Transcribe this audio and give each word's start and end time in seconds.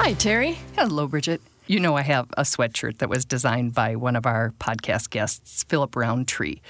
Hi, 0.00 0.12
Terry. 0.12 0.56
Hello, 0.76 1.08
Bridget. 1.08 1.40
You 1.66 1.80
know, 1.80 1.96
I 1.96 2.02
have 2.02 2.28
a 2.36 2.42
sweatshirt 2.42 2.98
that 2.98 3.10
was 3.10 3.24
designed 3.24 3.74
by 3.74 3.96
one 3.96 4.14
of 4.14 4.26
our 4.26 4.54
podcast 4.60 5.10
guests, 5.10 5.64
Philip 5.64 5.96
Roundtree. 5.96 6.60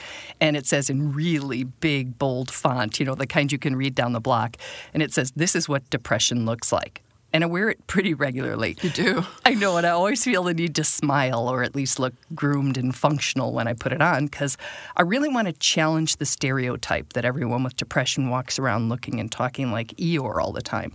And 0.41 0.57
it 0.57 0.65
says 0.67 0.89
in 0.89 1.13
really 1.13 1.65
big, 1.65 2.19
bold 2.19 2.51
font, 2.51 2.99
you 2.99 3.05
know, 3.05 3.15
the 3.15 3.27
kind 3.27 3.53
you 3.53 3.59
can 3.59 3.77
read 3.77 3.95
down 3.95 4.15
the 4.15 4.19
block. 4.19 4.57
And 4.95 5.03
it 5.03 5.13
says, 5.13 5.31
This 5.37 5.55
is 5.55 5.69
what 5.69 5.89
depression 5.91 6.47
looks 6.47 6.73
like. 6.73 7.03
And 7.31 7.45
I 7.45 7.47
wear 7.47 7.69
it 7.69 7.87
pretty 7.87 8.15
regularly. 8.15 8.79
You 8.81 8.89
do? 8.89 9.25
I 9.45 9.53
know, 9.53 9.77
and 9.77 9.87
I 9.87 9.91
always 9.91 10.25
feel 10.25 10.43
the 10.43 10.55
need 10.55 10.75
to 10.77 10.83
smile 10.83 11.49
or 11.49 11.63
at 11.63 11.77
least 11.77 12.01
look 12.01 12.15
groomed 12.35 12.79
and 12.79 12.97
functional 12.97 13.53
when 13.53 13.69
I 13.69 13.75
put 13.75 13.93
it 13.93 14.01
on 14.01 14.25
because 14.25 14.57
I 14.97 15.03
really 15.03 15.29
want 15.29 15.49
to 15.49 15.53
challenge 15.53 16.17
the 16.17 16.27
stereotype 16.27 17.13
that 17.13 17.27
everyone 17.27 17.63
with 17.63 17.77
depression 17.77 18.31
walks 18.31 18.59
around 18.59 18.89
looking 18.89 19.21
and 19.21 19.31
talking 19.31 19.71
like 19.71 19.89
Eeyore 19.99 20.43
all 20.43 20.53
the 20.53 20.63
time. 20.63 20.95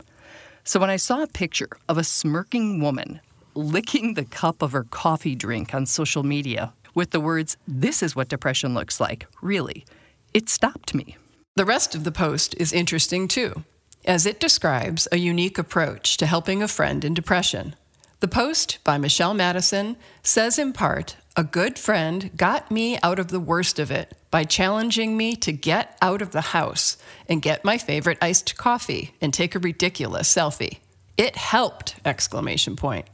So 0.66 0.80
when 0.80 0.90
I 0.90 0.96
saw 0.96 1.22
a 1.22 1.28
picture 1.28 1.70
of 1.90 1.98
a 1.98 2.06
smirking 2.06 2.80
woman 2.80 3.20
licking 3.54 4.14
the 4.14 4.24
cup 4.24 4.62
of 4.62 4.72
her 4.72 4.86
coffee 4.86 5.36
drink 5.36 5.74
on 5.74 5.86
social 5.86 6.24
media 6.24 6.74
with 6.96 7.12
the 7.12 7.20
words, 7.20 7.58
This 7.68 8.02
is 8.02 8.16
what 8.16 8.30
depression 8.30 8.74
looks 8.74 9.00
like, 9.00 9.28
really, 9.42 9.86
it 10.34 10.48
stopped 10.48 10.96
me. 10.96 11.18
The 11.56 11.66
rest 11.66 11.96
of 11.96 12.06
the 12.06 12.14
post 12.14 12.56
is 12.58 12.72
interesting 12.72 13.28
too, 13.28 13.64
as 14.06 14.26
it 14.26 14.40
describes 14.40 15.08
a 15.12 15.18
unique 15.18 15.58
approach 15.58 16.16
to 16.18 16.26
helping 16.26 16.64
a 16.64 16.68
friend 16.70 17.04
in 17.04 17.14
depression. 17.14 17.76
The 18.22 18.30
post 18.30 18.80
by 18.86 18.98
Michelle 18.98 19.34
Madison 19.34 19.98
says 20.24 20.58
in 20.58 20.72
part, 20.72 21.18
A 21.36 21.44
good 21.44 21.78
friend 21.78 22.32
got 22.38 22.72
me 22.72 22.98
out 23.04 23.20
of 23.20 23.28
the 23.28 23.42
worst 23.42 23.80
of 23.80 23.92
it 23.92 24.16
by 24.34 24.44
challenging 24.44 25.16
me 25.16 25.36
to 25.36 25.52
get 25.52 25.96
out 26.02 26.20
of 26.20 26.32
the 26.32 26.42
house 26.42 26.98
and 27.30 27.40
get 27.40 27.64
my 27.64 27.78
favorite 27.78 28.18
iced 28.20 28.58
coffee 28.58 29.14
and 29.22 29.32
take 29.32 29.54
a 29.54 29.60
ridiculous 29.60 30.28
selfie. 30.28 30.80
It 31.18 31.36
helped! 31.36 31.98
Exclamation 32.04 32.76
point. 32.76 33.06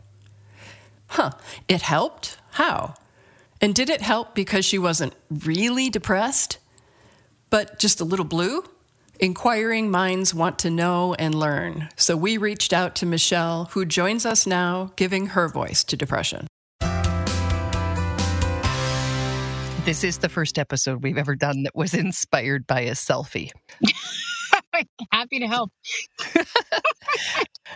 Huh, 1.08 1.32
it 1.68 1.82
helped? 1.82 2.38
How? 2.52 2.94
And 3.60 3.76
did 3.76 3.90
it 3.90 4.00
help 4.00 4.34
because 4.34 4.64
she 4.64 4.80
wasn't 4.80 5.14
really 5.30 5.90
depressed, 5.90 6.58
but 7.50 7.80
just 7.80 8.00
a 8.00 8.06
little 8.06 8.24
blue? 8.24 8.64
Inquiring 9.20 9.92
minds 9.92 10.34
want 10.34 10.58
to 10.60 10.70
know 10.70 11.16
and 11.16 11.36
learn. 11.36 11.90
So 11.98 12.16
we 12.16 12.38
reached 12.38 12.72
out 12.72 12.96
to 12.96 13.06
Michelle, 13.06 13.66
who 13.72 13.84
joins 13.84 14.26
us 14.26 14.48
now, 14.48 14.94
giving 14.96 15.28
her 15.28 15.50
voice 15.50 15.84
to 15.84 15.98
depression. 15.98 16.48
This 19.90 20.04
is 20.04 20.20
the 20.20 20.30
first 20.30 20.60
episode 20.60 21.02
we've 21.02 21.18
ever 21.18 21.36
done 21.36 21.64
that 21.64 21.76
was 21.76 21.96
inspired 21.96 22.68
by 22.68 22.82
a 22.82 22.92
selfie. 22.92 23.50
Happy 25.12 25.40
to 25.40 25.48
help. 25.48 25.72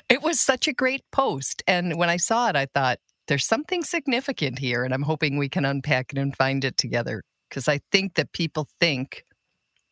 it 0.10 0.22
was 0.22 0.40
such 0.40 0.68
a 0.68 0.74
great 0.74 1.02
post. 1.12 1.64
And 1.66 1.98
when 1.98 2.12
I 2.12 2.18
saw 2.18 2.50
it, 2.50 2.56
I 2.56 2.68
thought, 2.68 3.00
there's 3.28 3.48
something 3.48 3.84
significant 3.84 4.60
here. 4.60 4.84
And 4.84 4.94
I'm 4.94 5.02
hoping 5.02 5.38
we 5.38 5.50
can 5.50 5.66
unpack 5.66 6.14
it 6.14 6.20
and 6.20 6.38
find 6.38 6.64
it 6.64 6.78
together. 6.78 7.24
Because 7.50 7.68
I 7.68 7.80
think 7.92 8.14
that 8.14 8.32
people 8.32 8.68
think 8.80 9.24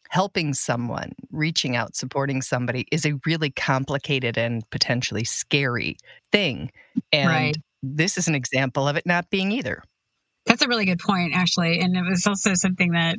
helping 0.09 0.53
someone, 0.53 1.13
reaching 1.31 1.75
out, 1.75 1.95
supporting 1.95 2.43
somebody 2.43 2.85
is 2.91 3.03
a 3.03 3.19
really 3.25 3.49
complicated 3.49 4.37
and 4.37 4.61
potentially 4.69 5.23
scary 5.23 5.97
thing. 6.31 6.69
And 7.11 7.29
right. 7.29 7.57
this 7.81 8.15
is 8.15 8.27
an 8.27 8.35
example 8.35 8.87
of 8.87 8.95
it 8.95 9.07
not 9.07 9.27
being 9.31 9.51
either. 9.51 9.81
That's 10.45 10.61
a 10.61 10.67
really 10.67 10.85
good 10.85 10.99
point, 10.99 11.33
actually. 11.35 11.79
And 11.79 11.95
it 11.95 12.03
was 12.07 12.27
also 12.27 12.53
something 12.55 12.91
that 12.91 13.17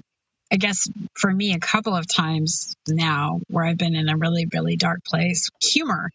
I 0.53 0.56
guess 0.56 0.87
for 1.15 1.33
me, 1.33 1.55
a 1.55 1.59
couple 1.59 1.97
of 1.97 2.06
times 2.06 2.75
now 2.87 3.41
where 3.49 3.65
I've 3.65 3.78
been 3.78 3.94
in 3.94 4.10
a 4.10 4.19
really, 4.19 4.47
really 4.53 4.77
dark 4.77 5.00
place, 5.03 5.49
humor 5.62 6.10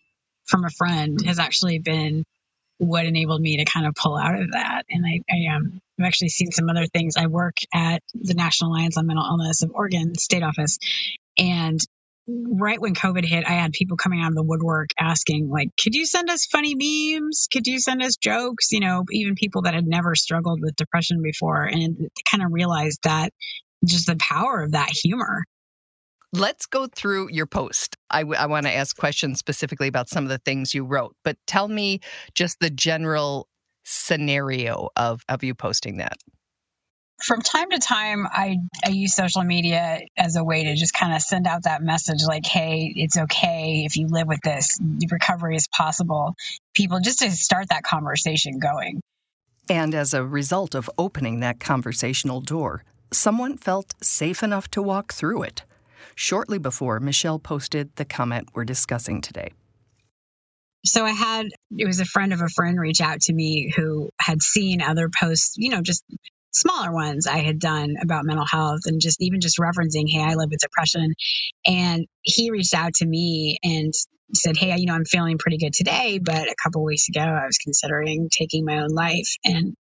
from 0.46 0.64
a 0.64 0.70
friend 0.70 1.20
has 1.26 1.40
actually 1.40 1.80
been 1.80 2.24
what 2.78 3.06
enabled 3.06 3.42
me 3.42 3.58
to 3.58 3.66
kind 3.66 3.88
of 3.88 3.96
pull 3.96 4.16
out 4.16 4.40
of 4.40 4.52
that. 4.52 4.84
And 4.90 5.04
I, 5.06 5.22
I 5.30 5.56
um, 5.56 5.80
I've 6.00 6.06
actually 6.06 6.30
seen 6.30 6.52
some 6.52 6.70
other 6.70 6.86
things. 6.86 7.16
I 7.18 7.26
work 7.26 7.58
at 7.74 8.04
the 8.14 8.36
National 8.36 8.72
Alliance 8.72 8.98
on 8.98 9.08
Mental 9.08 9.26
Illness 9.26 9.64
of 9.64 9.72
Oregon 9.74 10.14
State 10.16 10.44
Office, 10.44 10.78
and 11.40 11.80
right 12.28 12.80
when 12.80 12.94
COVID 12.94 13.26
hit, 13.26 13.48
I 13.48 13.54
had 13.54 13.72
people 13.72 13.98
coming 13.98 14.22
out 14.22 14.30
of 14.30 14.36
the 14.36 14.44
woodwork 14.44 14.90
asking, 15.00 15.50
like, 15.50 15.70
could 15.82 15.96
you 15.96 16.06
send 16.06 16.30
us 16.30 16.46
funny 16.46 16.76
memes? 16.76 17.48
Could 17.52 17.68
you 17.68 17.80
send 17.80 18.04
us 18.04 18.16
jokes? 18.18 18.72
You 18.72 18.82
know, 18.82 19.04
even 19.12 19.36
people 19.36 19.62
that 19.64 19.74
had 19.74 19.88
never 19.88 20.16
struggled 20.16 20.60
with 20.62 20.76
depression 20.76 21.22
before, 21.22 21.64
and 21.64 22.10
kind 22.30 22.44
of 22.44 22.52
realized 22.52 23.00
that 23.04 23.32
just 23.86 24.08
the 24.08 24.18
power 24.18 24.64
of 24.64 24.72
that 24.72 24.90
humor. 24.92 25.44
Let's 26.34 26.66
go 26.66 26.88
through 26.88 27.30
your 27.32 27.46
post. 27.46 27.96
I, 28.10 28.22
w- 28.22 28.38
I 28.38 28.48
want 28.48 28.66
to 28.66 28.76
ask 28.76 28.98
questions 28.98 29.40
specifically 29.40 29.88
about 29.88 30.10
some 30.10 30.26
of 30.26 30.30
the 30.30 30.40
things 30.40 30.74
you 30.74 30.84
wrote, 30.84 31.16
but 31.24 31.38
tell 31.48 31.70
me 31.70 32.02
just 32.36 32.60
the 32.60 32.70
general 32.70 33.48
scenario 33.86 34.90
of, 34.98 35.22
of 35.30 35.44
you 35.44 35.56
posting 35.56 35.98
that. 35.98 36.18
From 37.22 37.42
time 37.42 37.72
to 37.72 37.80
time, 37.80 38.28
I, 38.32 38.58
I 38.86 38.90
use 38.90 39.16
social 39.16 39.44
media 39.44 40.02
as 40.18 40.36
a 40.36 40.44
way 40.44 40.66
to 40.66 40.76
just 40.76 40.94
kind 40.94 41.14
of 41.14 41.22
send 41.22 41.48
out 41.48 41.64
that 41.64 41.82
message 41.82 42.20
like, 42.28 42.46
hey, 42.46 42.94
it's 42.96 43.18
okay 43.18 43.84
if 43.86 43.98
you 43.98 44.08
live 44.08 44.28
with 44.28 44.42
this, 44.42 44.80
recovery 45.10 45.56
is 45.56 45.68
possible. 45.68 46.36
People 46.76 47.00
just 47.00 47.20
to 47.20 47.32
start 47.32 47.70
that 47.70 47.84
conversation 47.84 48.60
going. 48.60 49.02
And 49.70 49.96
as 49.96 50.14
a 50.14 50.24
result 50.24 50.76
of 50.76 50.90
opening 50.98 51.40
that 51.40 51.60
conversational 51.60 52.40
door, 52.40 52.84
someone 53.12 53.58
felt 53.58 53.96
safe 54.02 54.44
enough 54.44 54.70
to 54.72 54.82
walk 54.82 55.12
through 55.12 55.42
it 55.44 55.64
shortly 56.16 56.58
before 56.58 57.00
Michelle 57.00 57.40
posted 57.40 57.96
the 57.96 58.06
comment 58.06 58.50
we're 58.54 58.66
discussing 58.66 59.22
today. 59.22 59.54
So 60.86 61.04
I 61.04 61.12
had, 61.12 61.48
it 61.78 61.86
was 61.86 62.00
a 62.00 62.06
friend 62.06 62.32
of 62.32 62.42
a 62.42 62.48
friend 62.48 62.80
reach 62.80 63.02
out 63.02 63.22
to 63.22 63.34
me 63.34 63.74
who 63.76 64.10
had 64.20 64.42
seen 64.42 64.82
other 64.82 65.10
posts, 65.10 65.56
you 65.58 65.70
know, 65.70 65.82
just 65.82 66.04
smaller 66.52 66.92
ones 66.92 67.28
I 67.28 67.38
had 67.38 67.60
done 67.60 67.96
about 68.02 68.26
mental 68.26 68.46
health 68.46 68.82
and 68.86 69.00
just 69.02 69.22
even 69.22 69.42
just 69.42 69.60
referencing, 69.60 70.06
hey, 70.08 70.24
I 70.24 70.36
live 70.36 70.50
with 70.50 70.60
depression. 70.60 71.14
And 71.66 72.06
he 72.22 72.52
reached 72.52 72.74
out 72.74 72.94
to 72.96 73.06
me 73.06 73.58
and 73.64 73.94
said, 74.34 74.58
hey, 74.58 74.76
you 74.78 74.86
know, 74.86 74.94
I'm 74.94 75.06
feeling 75.06 75.38
pretty 75.38 75.58
good 75.58 75.74
today, 75.74 76.20
but 76.22 76.50
a 76.50 76.56
couple 76.64 76.84
weeks 76.84 77.08
ago 77.10 77.22
I 77.22 77.46
was 77.46 77.58
considering 77.58 78.30
taking 78.32 78.66
my 78.66 78.80
own 78.80 78.90
life. 78.90 79.36
And 79.46 79.76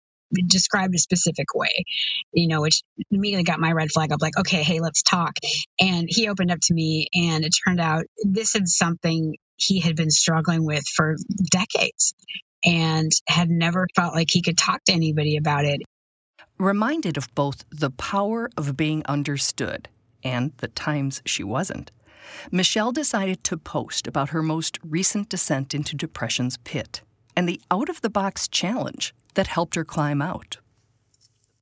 described 0.47 0.95
a 0.95 0.97
specific 0.97 1.53
way, 1.53 1.85
you 2.33 2.47
know, 2.47 2.61
which 2.61 2.81
immediately 3.11 3.43
got 3.43 3.59
my 3.59 3.71
red 3.71 3.91
flag 3.91 4.11
up 4.11 4.21
like, 4.21 4.37
okay, 4.37 4.63
hey, 4.63 4.79
let's 4.79 5.03
talk. 5.03 5.33
And 5.79 6.07
he 6.09 6.27
opened 6.27 6.51
up 6.51 6.59
to 6.63 6.73
me, 6.73 7.07
and 7.13 7.45
it 7.45 7.53
turned 7.65 7.79
out 7.79 8.05
this 8.23 8.55
is 8.55 8.75
something 8.75 9.35
he 9.57 9.79
had 9.79 9.95
been 9.95 10.09
struggling 10.09 10.65
with 10.65 10.83
for 10.95 11.15
decades 11.51 12.13
and 12.65 13.11
had 13.27 13.49
never 13.49 13.87
felt 13.95 14.15
like 14.15 14.29
he 14.31 14.41
could 14.41 14.57
talk 14.57 14.83
to 14.85 14.93
anybody 14.93 15.37
about 15.37 15.65
it. 15.65 15.81
Reminded 16.63 17.17
of 17.17 17.27
both 17.35 17.65
the 17.71 17.89
power 17.89 18.49
of 18.55 18.77
being 18.77 19.03
understood 19.05 19.89
and 20.23 20.53
the 20.59 20.69
times 20.69 21.21
she 21.25 21.43
wasn't, 21.43 21.91
Michelle 22.53 22.93
decided 22.93 23.43
to 23.43 23.57
post 23.57 24.07
about 24.07 24.29
her 24.29 24.41
most 24.41 24.79
recent 24.81 25.27
descent 25.27 25.75
into 25.75 25.93
depression's 25.93 26.55
pit 26.55 27.01
and 27.35 27.49
the 27.49 27.59
out 27.69 27.89
of 27.89 27.99
the 27.99 28.09
box 28.09 28.47
challenge 28.47 29.13
that 29.33 29.47
helped 29.47 29.75
her 29.75 29.83
climb 29.83 30.21
out? 30.21 30.59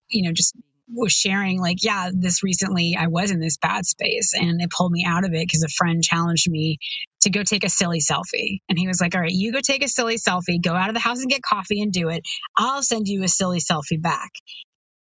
You 0.10 0.22
know, 0.22 0.34
just 0.34 0.56
was 0.88 1.12
sharing 1.12 1.60
like, 1.60 1.84
yeah, 1.84 2.12
this 2.14 2.44
recently 2.44 2.96
I 2.96 3.08
was 3.08 3.32
in 3.32 3.40
this 3.40 3.58
bad 3.58 3.88
space 3.88 4.36
and 4.36 4.62
it 4.62 4.70
pulled 4.70 4.92
me 4.92 5.04
out 5.04 5.26
of 5.26 5.34
it 5.34 5.48
because 5.48 5.64
a 5.64 5.70
friend 5.70 6.04
challenged 6.04 6.48
me 6.48 6.78
to 7.22 7.32
go 7.32 7.42
take 7.42 7.64
a 7.64 7.70
silly 7.70 8.02
selfie. 8.02 8.60
And 8.70 8.78
he 8.78 8.88
was 8.88 9.02
like, 9.02 9.16
all 9.16 9.22
right, 9.22 9.32
you 9.32 9.52
go 9.52 9.62
take 9.62 9.84
a 9.84 9.88
silly 9.88 10.18
selfie, 10.18 10.62
go 10.62 10.76
out 10.76 10.90
of 10.90 10.94
the 10.94 11.00
house 11.00 11.22
and 11.22 11.30
get 11.32 11.42
coffee 11.42 11.82
and 11.82 11.92
do 11.92 12.10
it. 12.10 12.22
I'll 12.56 12.84
send 12.84 13.08
you 13.08 13.24
a 13.24 13.28
silly 13.28 13.60
selfie 13.60 14.00
back. 14.00 14.30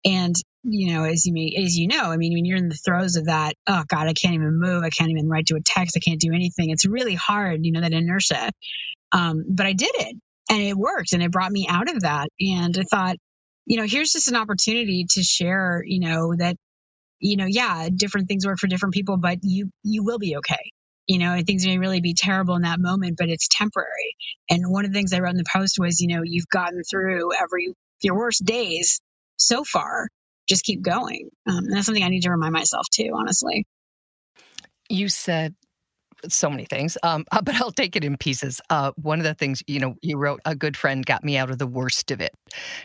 And 0.05 0.35
you 0.65 0.93
know, 0.93 1.05
as 1.05 1.25
you 1.25 1.33
may, 1.33 1.55
as 1.65 1.77
you 1.77 1.87
know, 1.87 2.11
I 2.11 2.17
mean, 2.17 2.35
when 2.35 2.45
you're 2.45 2.59
in 2.59 2.69
the 2.69 2.75
throes 2.75 3.17
of 3.17 3.27
that, 3.27 3.55
oh 3.67 3.85
God, 3.89 4.09
I 4.09 4.13
can't 4.13 4.35
even 4.35 4.59
move. 4.61 4.83
I 4.83 4.91
can't 4.91 5.11
even 5.11 5.29
write 5.29 5.47
to 5.47 5.57
a 5.57 5.61
text. 5.65 5.97
I 5.97 6.01
can't 6.01 6.21
do 6.21 6.33
anything. 6.33 6.71
It's 6.71 6.87
really 6.87 7.15
hard, 7.15 7.61
you 7.65 7.73
know, 7.73 7.81
that 7.81 7.93
inertia. 7.93 8.51
Um, 9.13 9.45
but 9.49 9.67
I 9.67 9.73
did 9.73 9.91
it 9.95 10.17
and 10.51 10.61
it 10.63 10.77
worked 10.77 11.13
and 11.13 11.23
it 11.23 11.31
brought 11.33 11.53
me 11.53 11.67
out 11.69 11.91
of 11.91 12.03
that. 12.03 12.29
And 12.41 12.77
I 12.77 12.83
thought, 12.91 13.17
you 13.67 13.79
know, 13.79 13.87
here's 13.87 14.13
just 14.13 14.29
an 14.29 14.37
opportunity 14.37 15.07
to 15.11 15.23
share, 15.23 15.83
you 15.87 16.01
know, 16.01 16.35
that, 16.37 16.57
you 17.21 17.37
know, 17.37 17.47
yeah, 17.47 17.89
different 17.95 18.29
things 18.29 18.47
work 18.47 18.59
for 18.59 18.67
different 18.67 18.95
people, 18.95 19.17
but 19.17 19.39
you, 19.43 19.71
you 19.83 20.05
will 20.05 20.19
be 20.19 20.37
okay. 20.37 20.71
You 21.07 21.19
know, 21.19 21.41
things 21.47 21.67
may 21.67 21.79
really 21.79 22.01
be 22.01 22.15
terrible 22.15 22.55
in 22.57 22.63
that 22.63 22.81
moment, 22.81 23.17
but 23.19 23.31
it's 23.31 23.49
temporary. 23.51 24.15
And 24.51 24.63
one 24.67 24.85
of 24.85 24.93
the 24.93 24.99
things 24.99 25.13
I 25.13 25.21
wrote 25.21 25.31
in 25.31 25.37
the 25.39 25.45
post 25.51 25.77
was, 25.79 26.01
you 26.01 26.09
know, 26.09 26.23
you've 26.25 26.49
gotten 26.49 26.83
through 26.91 27.31
every, 27.35 27.73
your 28.03 28.17
worst 28.17 28.45
days 28.45 29.01
so 29.39 29.65
far. 29.65 30.09
Just 30.49 30.65
keep 30.65 30.83
going. 30.83 31.29
Um, 31.49 31.69
that's 31.69 31.87
something 31.87 32.05
I 32.05 32.09
need 32.09 32.23
to 32.23 32.31
remind 32.31 32.53
myself 32.53 32.87
too, 32.91 33.11
honestly. 33.15 33.67
You 34.89 35.09
said 35.09 35.55
so 36.29 36.51
many 36.51 36.65
things, 36.65 36.97
um, 37.03 37.25
but 37.43 37.55
I'll 37.57 37.71
take 37.71 37.97
it 37.97 38.05
in 38.05 38.17
pieces. 38.17 38.61
Uh, 38.71 38.93
one 38.97 39.19
of 39.19 39.25
the 39.25 39.35
things, 39.35 39.63
you 39.67 39.81
know, 39.81 39.95
you 40.03 40.17
wrote, 40.17 40.41
a 40.45 40.55
good 40.55 40.77
friend 40.77 41.05
got 41.05 41.25
me 41.25 41.37
out 41.37 41.51
of 41.51 41.59
the 41.59 41.67
worst 41.67 42.11
of 42.11 42.21
it. 42.21 42.33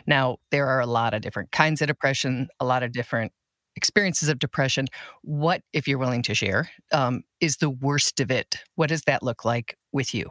Now, 0.06 0.38
there 0.50 0.66
are 0.66 0.80
a 0.80 0.86
lot 0.86 1.14
of 1.14 1.22
different 1.22 1.50
kinds 1.52 1.82
of 1.82 1.88
depression, 1.88 2.48
a 2.60 2.64
lot 2.64 2.82
of 2.82 2.92
different 2.92 3.32
experiences 3.76 4.28
of 4.28 4.38
depression. 4.38 4.86
What, 5.22 5.62
if 5.72 5.88
you're 5.88 5.98
willing 5.98 6.22
to 6.22 6.34
share, 6.34 6.70
um, 6.92 7.22
is 7.40 7.56
the 7.56 7.70
worst 7.70 8.20
of 8.20 8.30
it? 8.30 8.56
What 8.76 8.88
does 8.88 9.02
that 9.02 9.22
look 9.22 9.44
like 9.44 9.76
with 9.92 10.14
you? 10.14 10.30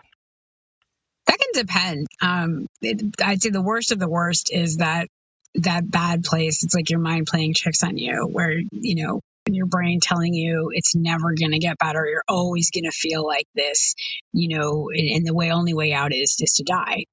That 1.27 1.37
can 1.39 1.65
depend. 1.65 2.07
Um, 2.21 2.67
it, 2.81 3.01
I'd 3.23 3.41
say 3.41 3.49
the 3.49 3.61
worst 3.61 3.91
of 3.91 3.99
the 3.99 4.09
worst 4.09 4.51
is 4.51 4.77
that 4.77 5.07
that 5.55 5.89
bad 5.89 6.23
place. 6.23 6.63
It's 6.63 6.75
like 6.75 6.89
your 6.89 6.99
mind 6.99 7.27
playing 7.27 7.53
tricks 7.55 7.83
on 7.83 7.97
you, 7.97 8.27
where 8.31 8.51
you 8.71 9.03
know 9.03 9.21
your 9.45 9.65
brain 9.65 9.99
telling 10.01 10.33
you 10.33 10.71
it's 10.73 10.95
never 10.95 11.33
going 11.33 11.51
to 11.51 11.59
get 11.59 11.77
better. 11.77 12.07
You're 12.07 12.23
always 12.27 12.71
going 12.71 12.85
to 12.85 12.91
feel 12.91 13.25
like 13.25 13.47
this, 13.55 13.93
you 14.31 14.57
know, 14.57 14.89
and, 14.93 15.09
and, 15.09 15.27
the 15.27 15.33
way 15.33 15.51
only 15.51 15.73
way 15.73 15.91
out 15.91 16.13
is 16.13 16.35
just 16.39 16.57
to 16.57 16.63
die. 16.63 17.05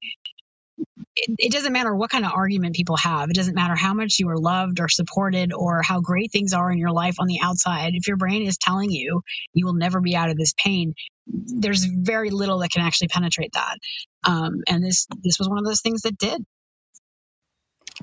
It, 1.15 1.35
it 1.37 1.51
doesn't 1.51 1.73
matter 1.73 1.93
what 1.93 2.09
kind 2.09 2.25
of 2.25 2.31
argument 2.31 2.75
people 2.75 2.95
have. 2.97 3.29
It 3.29 3.35
doesn't 3.35 3.55
matter 3.55 3.75
how 3.75 3.93
much 3.93 4.17
you 4.17 4.29
are 4.29 4.37
loved 4.37 4.79
or 4.79 4.87
supported 4.87 5.51
or 5.51 5.81
how 5.81 5.99
great 5.99 6.31
things 6.31 6.53
are 6.53 6.71
in 6.71 6.77
your 6.77 6.91
life 6.91 7.15
on 7.19 7.27
the 7.27 7.39
outside. 7.41 7.95
If 7.95 8.07
your 8.07 8.17
brain 8.17 8.43
is 8.43 8.57
telling 8.57 8.91
you 8.91 9.21
you 9.53 9.65
will 9.65 9.73
never 9.73 9.99
be 9.99 10.15
out 10.15 10.29
of 10.29 10.37
this 10.37 10.53
pain, 10.57 10.93
there's 11.27 11.83
very 11.83 12.29
little 12.29 12.59
that 12.59 12.71
can 12.71 12.81
actually 12.81 13.09
penetrate 13.09 13.53
that. 13.53 13.77
Um, 14.23 14.61
and 14.67 14.83
this 14.83 15.05
this 15.21 15.37
was 15.37 15.49
one 15.49 15.57
of 15.57 15.65
those 15.65 15.81
things 15.81 16.03
that 16.03 16.17
did. 16.17 16.43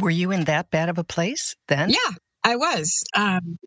Were 0.01 0.11
you 0.11 0.31
in 0.31 0.45
that 0.45 0.71
bad 0.71 0.89
of 0.89 0.99
a 0.99 1.05
place 1.05 1.57
then? 1.69 1.91
Yeah, 1.91 2.15
I 2.45 2.57
was. 2.57 3.03
Um, 3.15 3.59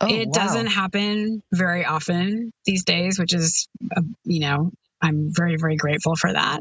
Oh, 0.00 0.08
it 0.08 0.26
wow. 0.26 0.32
doesn't 0.32 0.66
happen 0.66 1.42
very 1.52 1.84
often 1.84 2.52
these 2.66 2.84
days, 2.84 3.18
which 3.18 3.32
is, 3.32 3.68
uh, 3.96 4.02
you 4.24 4.40
know, 4.40 4.70
I'm 5.00 5.30
very, 5.32 5.56
very 5.56 5.76
grateful 5.76 6.16
for 6.16 6.32
that. 6.32 6.60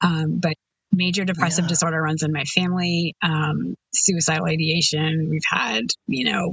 Um, 0.00 0.40
but 0.40 0.54
major 0.92 1.24
depressive 1.24 1.64
yeah. 1.64 1.68
disorder 1.68 2.02
runs 2.02 2.22
in 2.22 2.32
my 2.32 2.44
family, 2.44 3.14
um, 3.22 3.74
suicidal 3.94 4.46
ideation. 4.46 5.28
We've 5.30 5.42
had, 5.48 5.84
you 6.06 6.24
know, 6.24 6.52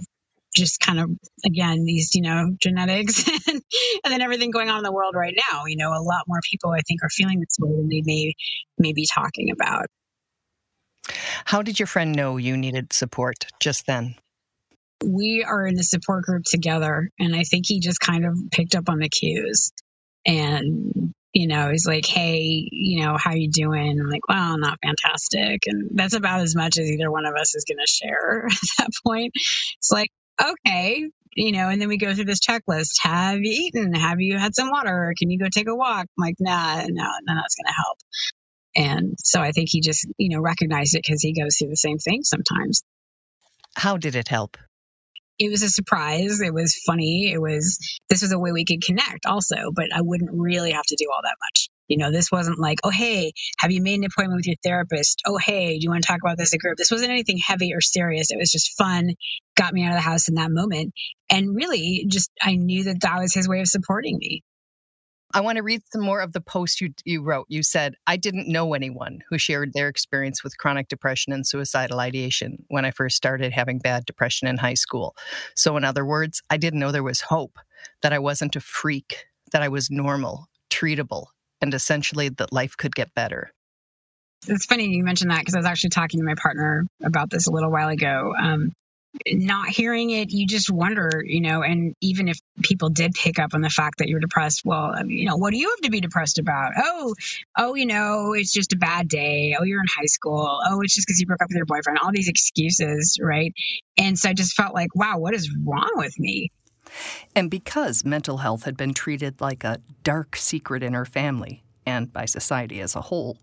just 0.56 0.80
kind 0.82 1.00
of 1.00 1.10
again 1.46 1.86
these 1.86 2.14
you 2.14 2.22
know 2.22 2.54
genetics 2.62 3.26
and, 3.48 3.62
and, 4.04 4.12
then 4.12 4.20
everything 4.20 4.52
going 4.52 4.70
on 4.70 4.80
in 4.80 4.84
the 4.84 4.92
world 4.92 5.16
right 5.16 5.38
now 5.50 5.64
you 5.66 5.78
know 5.78 5.92
a 5.92 6.04
lot 6.04 6.24
more 6.28 6.42
people 6.50 6.72
i 6.72 6.82
think 6.82 7.02
are 7.02 7.10
feeling 7.10 7.40
this 7.40 7.56
way 7.58 7.72
than 7.74 7.88
they 7.88 8.02
may 8.06 8.34
may 8.78 8.92
be 8.92 9.08
talking 9.14 9.50
about 9.50 9.86
how 11.46 11.62
did 11.62 11.80
your 11.80 11.88
friend 11.88 12.16
know 12.16 12.38
you 12.38 12.58
needed 12.58 12.94
support 12.94 13.46
just 13.60 13.86
then 13.86 14.16
we 15.04 15.44
are 15.44 15.66
in 15.66 15.76
the 15.76 15.84
support 15.84 16.24
group 16.24 16.44
together. 16.44 17.10
And 17.20 17.36
I 17.36 17.44
think 17.44 17.66
he 17.68 17.80
just 17.80 18.00
kind 18.00 18.26
of 18.26 18.38
picked 18.52 18.76
up 18.76 18.90
on 18.90 19.00
the 19.00 19.10
cues 19.10 19.72
and, 20.26 21.14
you 21.34 21.48
know, 21.48 21.70
he's 21.72 21.88
like, 21.88 22.06
Hey, 22.06 22.68
you 22.72 23.04
know, 23.04 23.18
how 23.18 23.34
you 23.34 23.50
doing? 23.50 24.00
I'm 24.00 24.10
like, 24.10 24.28
well, 24.28 24.58
not 24.58 24.80
fantastic. 24.84 25.64
And 25.66 25.90
that's 25.94 26.14
about 26.14 26.42
as 26.42 26.56
much 26.56 26.78
as 26.78 26.90
either 26.90 27.12
one 27.12 27.26
of 27.26 27.36
us 27.36 27.56
is 27.56 27.66
going 27.66 27.80
to 27.80 27.88
share 27.88 28.46
at 28.52 28.58
that 28.78 28.90
point. 29.06 29.32
It's 29.78 29.92
like, 29.92 30.10
okay, 30.42 31.10
you 31.34 31.52
know, 31.54 31.70
and 31.70 31.82
then 31.82 31.88
we 31.88 31.98
go 31.98 32.14
through 32.14 32.26
this 32.26 32.46
checklist. 32.46 32.96
Have 33.02 33.40
you 33.40 33.54
eaten? 33.54 33.94
Have 33.94 34.20
you 34.20 34.38
had 34.38 34.54
some 34.54 34.70
water? 34.70 35.14
Can 35.18 35.30
you 35.30 35.40
go 35.40 35.48
take 35.50 35.70
a 35.70 35.76
walk? 35.76 36.08
I'm 36.18 36.22
like, 36.22 36.36
nah, 36.40 36.82
no, 36.82 36.86
no, 36.88 37.36
that's 37.36 37.56
going 37.56 37.68
to 37.68 37.74
help. 37.74 37.98
And 38.76 39.16
so 39.24 39.42
I 39.42 39.52
think 39.52 39.70
he 39.72 39.82
just, 39.82 40.08
you 40.18 40.30
know, 40.30 40.42
recognized 40.42 40.96
it 40.96 41.04
because 41.06 41.22
he 41.22 41.34
goes 41.34 41.58
through 41.58 41.70
the 41.70 41.78
same 41.78 41.98
thing 41.98 42.24
sometimes. 42.24 42.82
How 43.76 43.98
did 43.98 44.16
it 44.16 44.28
help? 44.28 44.58
it 45.42 45.50
was 45.50 45.64
a 45.64 45.70
surprise. 45.70 46.40
It 46.40 46.54
was 46.54 46.76
funny. 46.86 47.32
It 47.32 47.42
was, 47.42 47.80
this 48.10 48.22
was 48.22 48.32
a 48.32 48.38
way 48.38 48.52
we 48.52 48.64
could 48.64 48.84
connect 48.84 49.26
also, 49.26 49.72
but 49.74 49.88
I 49.92 50.02
wouldn't 50.02 50.30
really 50.32 50.72
have 50.72 50.86
to 50.86 50.96
do 50.96 51.08
all 51.12 51.22
that 51.24 51.38
much. 51.42 51.68
You 51.88 51.98
know, 51.98 52.12
this 52.12 52.32
wasn't 52.32 52.60
like, 52.60 52.78
oh, 52.84 52.92
hey, 52.92 53.32
have 53.58 53.72
you 53.72 53.82
made 53.82 53.98
an 53.98 54.06
appointment 54.06 54.38
with 54.38 54.48
your 54.48 54.56
therapist? 54.64 55.24
Oh, 55.26 55.38
hey, 55.38 55.80
do 55.80 55.84
you 55.84 55.90
want 55.90 56.04
to 56.04 56.08
talk 56.08 56.20
about 56.24 56.38
this 56.38 56.50
as 56.50 56.54
a 56.54 56.58
group? 56.60 56.78
This 56.78 56.92
wasn't 56.92 57.10
anything 57.10 57.40
heavy 57.44 57.74
or 57.74 57.82
serious. 57.82 58.30
It 58.30 58.38
was 58.38 58.52
just 58.52 58.78
fun, 58.78 59.16
got 59.56 59.74
me 59.74 59.84
out 59.84 59.94
of 59.94 59.98
the 59.98 60.02
house 60.02 60.30
in 60.30 60.36
that 60.36 60.52
moment. 60.52 60.94
And 61.32 61.56
really, 61.56 62.06
just 62.08 62.30
I 62.40 62.56
knew 62.56 62.84
that 62.84 63.02
that 63.02 63.20
was 63.20 63.34
his 63.34 63.50
way 63.50 63.62
of 63.62 63.68
supporting 63.68 64.18
me. 64.20 64.44
I 65.34 65.42
want 65.42 65.58
to 65.58 65.64
read 65.64 65.82
some 65.92 66.02
more 66.02 66.22
of 66.22 66.34
the 66.34 66.42
post 66.42 66.82
you, 66.82 66.94
you 67.06 67.22
wrote. 67.22 67.46
You 67.50 67.64
said, 67.64 67.96
I 68.08 68.18
didn't 68.18 68.48
know 68.48 68.74
anyone 68.74 69.22
who 69.30 69.38
shared 69.38 69.74
their 69.74 69.88
experience 69.88 70.44
with 70.44 70.58
chronic 70.58 70.88
depression 70.88 71.34
and 71.34 71.46
suicidal 71.46 72.00
ideation 72.00 72.66
when 72.68 72.86
I 72.86 72.92
first 72.92 73.16
started 73.16 73.54
having 73.54 73.80
bad 73.80 74.06
depression 74.06 74.48
in 74.48 74.58
high 74.58 74.74
school. 74.74 75.16
So, 75.56 75.78
in 75.78 75.84
other 75.84 76.06
words, 76.06 76.42
I 76.50 76.58
didn't 76.58 76.80
know 76.80 76.92
there 76.92 77.04
was 77.04 77.22
hope, 77.22 77.58
that 78.02 78.14
I 78.14 78.20
wasn't 78.20 78.56
a 78.56 78.62
freak, 78.62 79.26
that 79.52 79.62
I 79.62 79.70
was 79.70 79.90
normal, 79.90 80.48
treatable, 80.70 81.28
and 81.62 81.74
essentially 81.74 82.30
that 82.30 82.54
life 82.54 82.76
could 82.78 82.96
get 82.96 83.14
better. 83.14 83.52
It's 84.48 84.66
funny 84.66 84.88
you 84.88 85.04
mentioned 85.04 85.32
that 85.32 85.40
because 85.40 85.54
I 85.54 85.60
was 85.60 85.68
actually 85.68 85.92
talking 85.92 86.20
to 86.20 86.26
my 86.26 86.36
partner 86.36 86.86
about 87.04 87.30
this 87.30 87.48
a 87.48 87.52
little 87.52 87.72
while 87.72 87.90
ago. 87.90 88.34
Um, 88.40 88.74
not 89.28 89.68
hearing 89.68 90.10
it, 90.10 90.32
you 90.32 90.48
just 90.48 90.72
wonder, 90.72 91.24
you 91.26 91.42
know, 91.42 91.62
and 91.62 91.96
even 92.02 92.28
if 92.28 92.40
people 92.62 92.90
did 92.90 93.14
pick 93.14 93.40
up 93.40 93.54
on 93.54 93.62
the 93.62 93.70
fact 93.70 93.98
that 94.00 94.08
you're 94.08 94.20
depressed, 94.20 94.62
well, 94.64 95.06
you 95.06 95.26
know, 95.26 95.36
what 95.36 95.52
do 95.52 95.58
you 95.58 95.70
have 95.70 95.82
to 95.82 95.92
be 95.92 96.00
depressed 96.00 96.40
about? 96.40 96.72
Oh, 96.78 97.14
oh, 97.58 97.76
you 97.76 97.86
know, 97.86 98.34
it's 98.34 98.52
just 98.52 98.74
a 98.74 98.78
bad 98.78 99.08
day. 99.08 99.56
Oh, 99.60 99.64
you're 99.64 99.82
in 99.82 99.88
high 99.88 100.06
school. 100.06 100.60
Oh, 100.66 100.82
it's 100.82 100.96
just 100.96 101.08
because 101.08 101.20
you 101.20 101.26
broke 101.26 101.42
up 101.42 101.50
with 101.50 101.58
your 101.58 101.66
boyfriend. 101.66 102.00
All 102.00 102.12
these 102.14 102.30
excuses, 102.30 103.18
right? 103.22 103.54
And 103.98 104.18
so 104.18 104.30
I 104.30 104.34
just 104.34 104.56
felt 104.56 104.74
like, 104.74 104.96
wow, 104.96 105.18
what 105.18 105.34
is 105.34 105.54
wrong 105.66 105.92
with 105.96 106.18
me? 106.18 106.50
And 107.36 107.50
because 107.50 108.04
mental 108.06 108.38
health 108.38 108.64
had 108.64 108.78
been 108.78 108.94
treated 108.94 109.40
like 109.42 109.64
a 109.64 109.80
dark 110.04 110.36
secret 110.36 110.84
in 110.84 110.94
her 110.94 111.06
family 111.06 111.64
and 111.86 112.12
by 112.12 112.26
society 112.26 112.80
as 112.80 112.96
a 112.96 113.02
whole, 113.02 113.38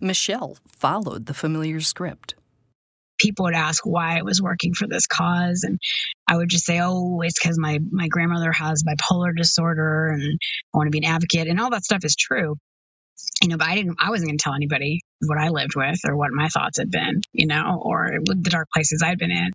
Michelle 0.00 0.56
followed 0.66 1.26
the 1.26 1.34
familiar 1.34 1.80
script 1.80 2.34
people 3.18 3.44
would 3.44 3.54
ask 3.54 3.84
why 3.84 4.18
I 4.18 4.22
was 4.22 4.42
working 4.42 4.74
for 4.74 4.86
this 4.86 5.06
cause. 5.06 5.62
And 5.64 5.78
I 6.28 6.36
would 6.36 6.48
just 6.48 6.64
say, 6.64 6.80
oh, 6.80 7.20
it's 7.22 7.38
because 7.38 7.58
my, 7.58 7.78
my 7.90 8.08
grandmother 8.08 8.52
has 8.52 8.82
bipolar 8.82 9.36
disorder 9.36 10.08
and 10.08 10.38
I 10.74 10.76
want 10.76 10.86
to 10.86 10.90
be 10.90 10.98
an 10.98 11.12
advocate. 11.12 11.48
And 11.48 11.60
all 11.60 11.70
that 11.70 11.84
stuff 11.84 12.04
is 12.04 12.16
true. 12.16 12.56
You 13.42 13.48
know, 13.48 13.56
but 13.56 13.68
I 13.68 13.74
didn't, 13.74 13.96
I 14.00 14.10
wasn't 14.10 14.28
going 14.28 14.38
to 14.38 14.42
tell 14.42 14.54
anybody 14.54 15.00
what 15.26 15.38
I 15.38 15.48
lived 15.48 15.74
with 15.74 16.00
or 16.06 16.16
what 16.16 16.32
my 16.32 16.48
thoughts 16.48 16.78
had 16.78 16.90
been, 16.90 17.22
you 17.32 17.46
know, 17.46 17.80
or 17.82 18.18
the 18.24 18.34
dark 18.50 18.68
places 18.72 19.02
I'd 19.02 19.18
been 19.18 19.30
in. 19.30 19.52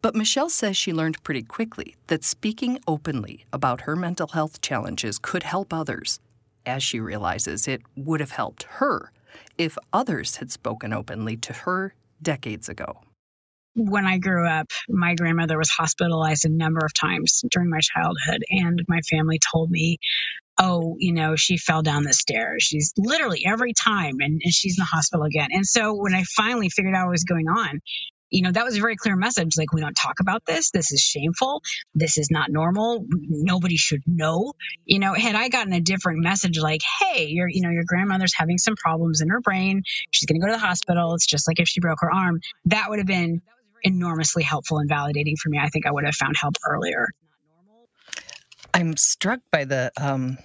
But 0.00 0.14
Michelle 0.14 0.50
says 0.50 0.76
she 0.76 0.92
learned 0.92 1.22
pretty 1.24 1.42
quickly 1.42 1.96
that 2.06 2.22
speaking 2.24 2.78
openly 2.86 3.46
about 3.52 3.82
her 3.82 3.96
mental 3.96 4.28
health 4.28 4.60
challenges 4.60 5.18
could 5.18 5.42
help 5.42 5.72
others, 5.72 6.20
as 6.64 6.82
she 6.82 7.00
realizes 7.00 7.66
it 7.66 7.82
would 7.96 8.20
have 8.20 8.30
helped 8.30 8.64
her 8.64 9.10
if 9.56 9.76
others 9.92 10.36
had 10.36 10.52
spoken 10.52 10.92
openly 10.92 11.36
to 11.36 11.52
her 11.52 11.94
decades 12.22 12.68
ago. 12.68 13.00
When 13.74 14.06
I 14.06 14.18
grew 14.18 14.46
up, 14.46 14.66
my 14.88 15.14
grandmother 15.14 15.56
was 15.56 15.70
hospitalized 15.70 16.44
a 16.44 16.48
number 16.48 16.80
of 16.84 16.92
times 16.94 17.42
during 17.50 17.70
my 17.70 17.80
childhood, 17.80 18.42
and 18.50 18.82
my 18.88 19.00
family 19.02 19.38
told 19.52 19.70
me, 19.70 19.98
oh, 20.60 20.96
you 20.98 21.12
know, 21.12 21.36
she 21.36 21.56
fell 21.56 21.82
down 21.82 22.02
the 22.02 22.12
stairs. 22.12 22.64
She's 22.64 22.92
literally 22.96 23.44
every 23.46 23.72
time, 23.72 24.16
and, 24.18 24.40
and 24.42 24.52
she's 24.52 24.76
in 24.76 24.82
the 24.82 24.96
hospital 24.96 25.24
again. 25.24 25.48
And 25.52 25.64
so 25.64 25.94
when 25.94 26.14
I 26.14 26.24
finally 26.36 26.68
figured 26.68 26.94
out 26.96 27.06
what 27.06 27.12
was 27.12 27.24
going 27.24 27.48
on, 27.48 27.80
you 28.30 28.42
know, 28.42 28.52
that 28.52 28.64
was 28.64 28.76
a 28.76 28.80
very 28.80 28.96
clear 28.96 29.16
message. 29.16 29.56
Like, 29.56 29.72
we 29.72 29.80
don't 29.80 29.94
talk 29.94 30.20
about 30.20 30.44
this. 30.46 30.70
This 30.70 30.92
is 30.92 31.00
shameful. 31.00 31.62
This 31.94 32.18
is 32.18 32.30
not 32.30 32.50
normal. 32.50 33.04
Nobody 33.10 33.76
should 33.76 34.02
know. 34.06 34.52
You 34.84 34.98
know, 34.98 35.14
had 35.14 35.34
I 35.34 35.48
gotten 35.48 35.72
a 35.72 35.80
different 35.80 36.22
message 36.22 36.58
like, 36.58 36.82
hey, 37.00 37.26
your, 37.26 37.48
you 37.48 37.62
know, 37.62 37.70
your 37.70 37.84
grandmother's 37.86 38.34
having 38.36 38.58
some 38.58 38.76
problems 38.76 39.20
in 39.20 39.28
her 39.28 39.40
brain. 39.40 39.82
She's 40.10 40.26
going 40.26 40.40
to 40.40 40.46
go 40.46 40.52
to 40.52 40.58
the 40.58 40.66
hospital. 40.66 41.14
It's 41.14 41.26
just 41.26 41.48
like 41.48 41.60
if 41.60 41.68
she 41.68 41.80
broke 41.80 41.98
her 42.00 42.12
arm. 42.12 42.40
That 42.66 42.86
would 42.88 42.98
have 42.98 43.06
been 43.06 43.40
enormously 43.82 44.42
helpful 44.42 44.78
and 44.78 44.90
validating 44.90 45.38
for 45.38 45.48
me. 45.48 45.58
I 45.58 45.68
think 45.68 45.86
I 45.86 45.92
would 45.92 46.04
have 46.04 46.14
found 46.14 46.36
help 46.40 46.54
earlier. 46.66 47.08
I'm 48.74 48.96
struck 48.96 49.40
by 49.50 49.64
the 49.64 49.90
um, 49.96 50.38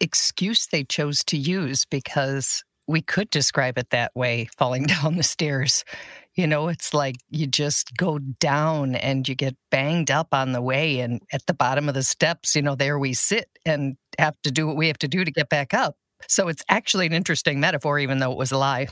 excuse 0.00 0.66
they 0.66 0.84
chose 0.84 1.24
to 1.24 1.36
use 1.36 1.84
because 1.84 2.64
we 2.86 3.00
could 3.00 3.30
describe 3.30 3.78
it 3.78 3.90
that 3.90 4.12
way 4.14 4.48
falling 4.56 4.82
down 5.02 5.16
the 5.16 5.22
stairs. 5.22 5.84
You 6.34 6.46
know, 6.46 6.68
it's 6.68 6.94
like 6.94 7.16
you 7.28 7.46
just 7.46 7.96
go 7.96 8.18
down 8.18 8.94
and 8.94 9.28
you 9.28 9.34
get 9.34 9.56
banged 9.70 10.10
up 10.10 10.28
on 10.32 10.52
the 10.52 10.62
way. 10.62 11.00
And 11.00 11.20
at 11.32 11.46
the 11.46 11.54
bottom 11.54 11.88
of 11.88 11.94
the 11.94 12.02
steps, 12.02 12.54
you 12.54 12.62
know, 12.62 12.74
there 12.74 12.98
we 12.98 13.14
sit 13.14 13.48
and 13.66 13.96
have 14.18 14.40
to 14.42 14.50
do 14.50 14.66
what 14.66 14.76
we 14.76 14.86
have 14.86 14.98
to 14.98 15.08
do 15.08 15.24
to 15.24 15.30
get 15.30 15.48
back 15.48 15.74
up. 15.74 15.96
So 16.28 16.48
it's 16.48 16.62
actually 16.68 17.06
an 17.06 17.12
interesting 17.12 17.60
metaphor, 17.60 17.98
even 17.98 18.18
though 18.18 18.32
it 18.32 18.38
was 18.38 18.52
a 18.52 18.58
lie. 18.58 18.88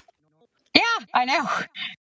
Yeah, 0.75 0.83
I 1.14 1.25
know. 1.25 1.47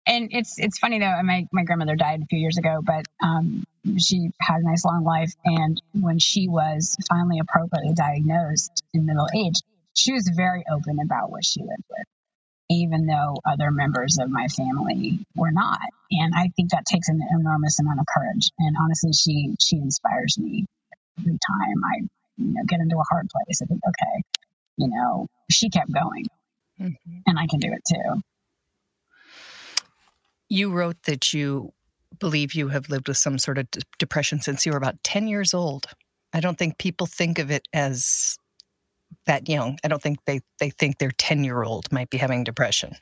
And 0.08 0.30
it's 0.32 0.58
it's 0.58 0.80
funny 0.80 1.00
though. 1.00 1.22
My 1.24 1.46
my 1.52 1.64
grandmother 1.64 1.96
died 1.96 2.22
a 2.22 2.26
few 2.26 2.40
years 2.40 2.58
ago, 2.58 2.82
but 2.84 3.06
um, 3.22 3.64
she 3.98 4.30
had 4.42 4.62
a 4.62 4.66
nice 4.66 4.84
long 4.86 5.04
life. 5.04 5.34
And 5.46 5.82
when 5.94 6.20
she 6.20 6.48
was 6.48 6.96
finally 7.10 7.40
appropriately 7.40 7.94
diagnosed 7.94 8.84
in 8.94 9.06
middle 9.06 9.28
age, 9.36 9.62
she 9.94 10.14
was 10.14 10.30
very 10.36 10.64
open 10.72 11.00
about 11.00 11.32
what 11.32 11.46
she 11.46 11.62
lived 11.62 11.86
with, 11.90 12.08
even 12.70 13.06
though 13.06 13.38
other 13.46 13.72
members 13.72 14.18
of 14.20 14.30
my 14.30 14.48
family 14.48 15.26
were 15.36 15.52
not. 15.52 15.80
And 16.12 16.34
I 16.36 16.50
think 16.56 16.72
that 16.72 16.86
takes 16.86 17.10
an 17.10 17.22
enormous 17.40 17.80
amount 17.80 18.00
of 18.00 18.06
courage. 18.06 18.50
And 18.60 18.76
honestly, 18.80 19.14
she 19.14 19.56
she 19.60 19.78
inspires 19.78 20.38
me 20.38 20.66
every 21.20 21.32
time 21.34 21.84
I 21.84 21.98
you 22.38 22.54
know 22.54 22.62
get 22.68 22.80
into 22.80 22.98
a 22.98 23.04
hard 23.10 23.30
place. 23.30 23.62
I 23.62 23.66
think, 23.66 23.82
okay, 23.88 24.24
you 24.78 24.90
know, 24.90 25.28
she 25.50 25.70
kept 25.70 25.92
going, 25.92 26.26
mm-hmm. 26.80 27.18
and 27.26 27.40
I 27.40 27.48
can 27.48 27.60
do 27.60 27.72
it 27.72 27.84
too. 27.88 28.22
You 30.48 30.72
wrote 30.72 31.04
that 31.04 31.34
you 31.34 31.74
believe 32.20 32.54
you 32.54 32.70
have 32.70 32.90
lived 32.90 33.08
with 33.08 33.18
some 33.18 33.38
sort 33.38 33.58
of 33.58 33.70
d- 33.72 33.82
depression 34.00 34.40
since 34.40 34.66
you 34.66 34.72
were 34.72 34.78
about 34.78 35.04
10 35.04 35.28
years 35.28 35.54
old. 35.54 35.88
I 36.34 36.40
don't 36.40 36.58
think 36.58 36.78
people 36.78 37.08
think 37.08 37.40
of 37.40 37.52
it 37.52 37.68
as 37.74 38.38
that 39.26 39.50
young. 39.50 39.80
I 39.84 39.88
don't 39.88 40.02
think 40.02 40.20
they, 40.26 40.42
they 40.60 40.70
think 40.70 40.98
their 40.98 41.12
10 41.12 41.44
year 41.44 41.64
old 41.64 41.92
might 41.92 42.10
be 42.10 42.18
having 42.18 42.44
depression. 42.44 42.96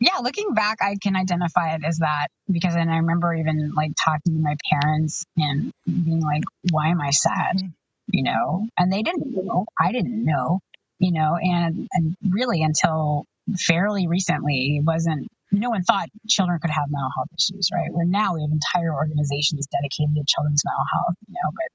Yeah, 0.00 0.18
looking 0.22 0.54
back, 0.54 0.78
I 0.82 0.96
can 1.00 1.16
identify 1.16 1.74
it 1.74 1.82
as 1.84 1.98
that 1.98 2.28
because 2.50 2.74
then 2.74 2.88
I 2.88 2.98
remember 2.98 3.34
even 3.34 3.72
like 3.74 3.92
talking 4.02 4.34
to 4.34 4.42
my 4.42 4.56
parents 4.70 5.24
and 5.36 5.72
being 5.86 6.20
like, 6.20 6.42
why 6.72 6.88
am 6.88 7.00
I 7.00 7.10
sad? 7.10 7.56
Mm-hmm. 7.56 7.68
You 8.08 8.22
know, 8.24 8.66
and 8.78 8.92
they 8.92 9.02
didn't 9.02 9.34
know. 9.34 9.64
I 9.80 9.92
didn't 9.92 10.24
know, 10.24 10.60
you 10.98 11.12
know, 11.12 11.38
and, 11.40 11.88
and 11.92 12.16
really 12.28 12.62
until 12.62 13.24
fairly 13.56 14.06
recently, 14.06 14.76
it 14.76 14.84
wasn't 14.84 15.28
no 15.52 15.70
one 15.70 15.84
thought 15.84 16.08
children 16.28 16.58
could 16.60 16.70
have 16.70 16.90
mental 16.90 17.10
health 17.16 17.28
issues, 17.38 17.70
right? 17.72 17.92
Where 17.92 18.04
now 18.04 18.34
we 18.34 18.42
have 18.42 18.50
entire 18.50 18.92
organizations 18.94 19.66
dedicated 19.68 20.14
to 20.16 20.24
children's 20.26 20.62
mental 20.64 20.84
health, 20.92 21.14
you 21.28 21.34
know, 21.34 21.50
but 21.54 21.68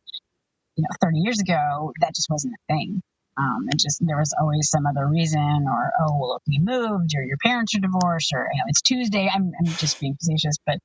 you 0.79 0.83
know, 0.83 0.95
30 1.01 1.19
years 1.19 1.39
ago, 1.39 1.91
that 2.00 2.15
just 2.15 2.29
wasn't 2.29 2.53
a 2.53 2.74
thing. 2.74 3.01
Um, 3.38 3.67
and 3.69 3.79
just 3.79 4.00
there 4.05 4.17
was 4.17 4.33
always 4.39 4.69
some 4.69 4.86
other 4.86 5.07
reason, 5.07 5.65
or 5.67 5.91
oh, 6.01 6.17
well, 6.17 6.36
if 6.36 6.43
you 6.48 6.62
moved, 6.62 7.12
or 7.15 7.24
your 7.24 7.38
parents 7.43 7.75
are 7.75 7.79
divorced, 7.79 8.31
or 8.33 8.50
you 8.51 8.57
know, 8.57 8.65
it's 8.67 8.81
Tuesday. 8.81 9.29
I'm, 9.33 9.51
I'm 9.59 9.65
just 9.65 10.00
being 10.00 10.15
facetious, 10.15 10.55
but 10.65 10.79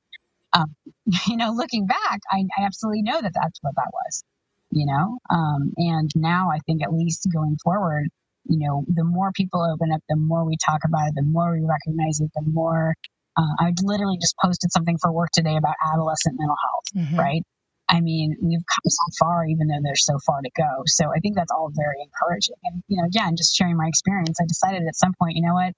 um, 0.53 0.75
you 1.27 1.37
know, 1.37 1.51
looking 1.51 1.85
back, 1.85 2.19
I, 2.31 2.43
I, 2.57 2.63
absolutely 2.63 3.01
know 3.01 3.21
that 3.21 3.33
that's 3.33 3.59
what 3.61 3.75
that 3.75 3.91
was. 3.91 4.23
You 4.71 4.85
know, 4.85 5.17
um, 5.29 5.73
and 5.77 6.09
now 6.15 6.49
I 6.51 6.59
think 6.65 6.81
at 6.81 6.93
least 6.93 7.27
going 7.33 7.57
forward, 7.63 8.07
you 8.45 8.59
know, 8.59 8.83
the 8.87 9.03
more 9.03 9.31
people 9.33 9.61
open 9.61 9.91
up, 9.93 10.01
the 10.09 10.17
more 10.17 10.45
we 10.45 10.55
talk 10.65 10.81
about 10.85 11.09
it, 11.09 11.15
the 11.15 11.23
more 11.23 11.51
we 11.51 11.65
recognize 11.65 12.19
it, 12.19 12.31
the 12.35 12.49
more. 12.49 12.95
Uh, 13.37 13.51
I 13.59 13.73
literally 13.83 14.17
just 14.19 14.35
posted 14.41 14.71
something 14.71 14.97
for 14.97 15.11
work 15.11 15.29
today 15.33 15.57
about 15.57 15.75
adolescent 15.93 16.37
mental 16.39 16.55
health, 16.63 17.05
mm-hmm. 17.05 17.19
right? 17.19 17.43
I 17.89 18.01
mean, 18.01 18.35
we've 18.41 18.65
come 18.65 18.89
so 18.89 19.05
far, 19.19 19.45
even 19.45 19.67
though 19.67 19.79
there's 19.83 20.05
so 20.05 20.17
far 20.25 20.41
to 20.41 20.49
go. 20.57 20.83
So 20.85 21.05
I 21.15 21.19
think 21.19 21.35
that's 21.35 21.51
all 21.51 21.69
very 21.73 21.97
encouraging. 22.01 22.55
And, 22.63 22.83
you 22.87 22.97
know, 22.97 23.05
again, 23.05 23.35
just 23.37 23.55
sharing 23.55 23.77
my 23.77 23.87
experience, 23.87 24.37
I 24.41 24.45
decided 24.47 24.87
at 24.87 24.95
some 24.95 25.13
point, 25.19 25.35
you 25.35 25.43
know 25.45 25.53
what? 25.53 25.73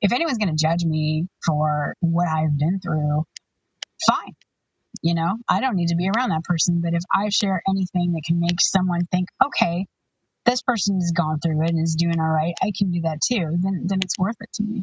If 0.00 0.12
anyone's 0.12 0.38
going 0.38 0.54
to 0.54 0.60
judge 0.60 0.84
me 0.84 1.26
for 1.46 1.94
what 2.00 2.28
I've 2.28 2.58
been 2.58 2.80
through, 2.80 3.24
fine. 4.06 4.34
You 5.02 5.14
know, 5.14 5.36
I 5.48 5.60
don't 5.60 5.76
need 5.76 5.88
to 5.88 5.96
be 5.96 6.08
around 6.08 6.30
that 6.30 6.44
person. 6.44 6.80
But 6.82 6.94
if 6.94 7.02
I 7.14 7.28
share 7.28 7.62
anything 7.68 8.12
that 8.12 8.22
can 8.26 8.40
make 8.40 8.60
someone 8.60 9.06
think, 9.12 9.28
okay, 9.44 9.86
this 10.44 10.62
person 10.62 10.96
has 10.96 11.12
gone 11.12 11.38
through 11.40 11.62
it 11.62 11.70
and 11.70 11.82
is 11.82 11.94
doing 11.94 12.20
all 12.20 12.30
right, 12.30 12.54
I 12.62 12.72
can 12.76 12.90
do 12.90 13.00
that 13.02 13.20
too, 13.26 13.56
then, 13.62 13.84
then 13.86 14.00
it's 14.02 14.18
worth 14.18 14.36
it 14.40 14.52
to 14.54 14.62
me. 14.62 14.82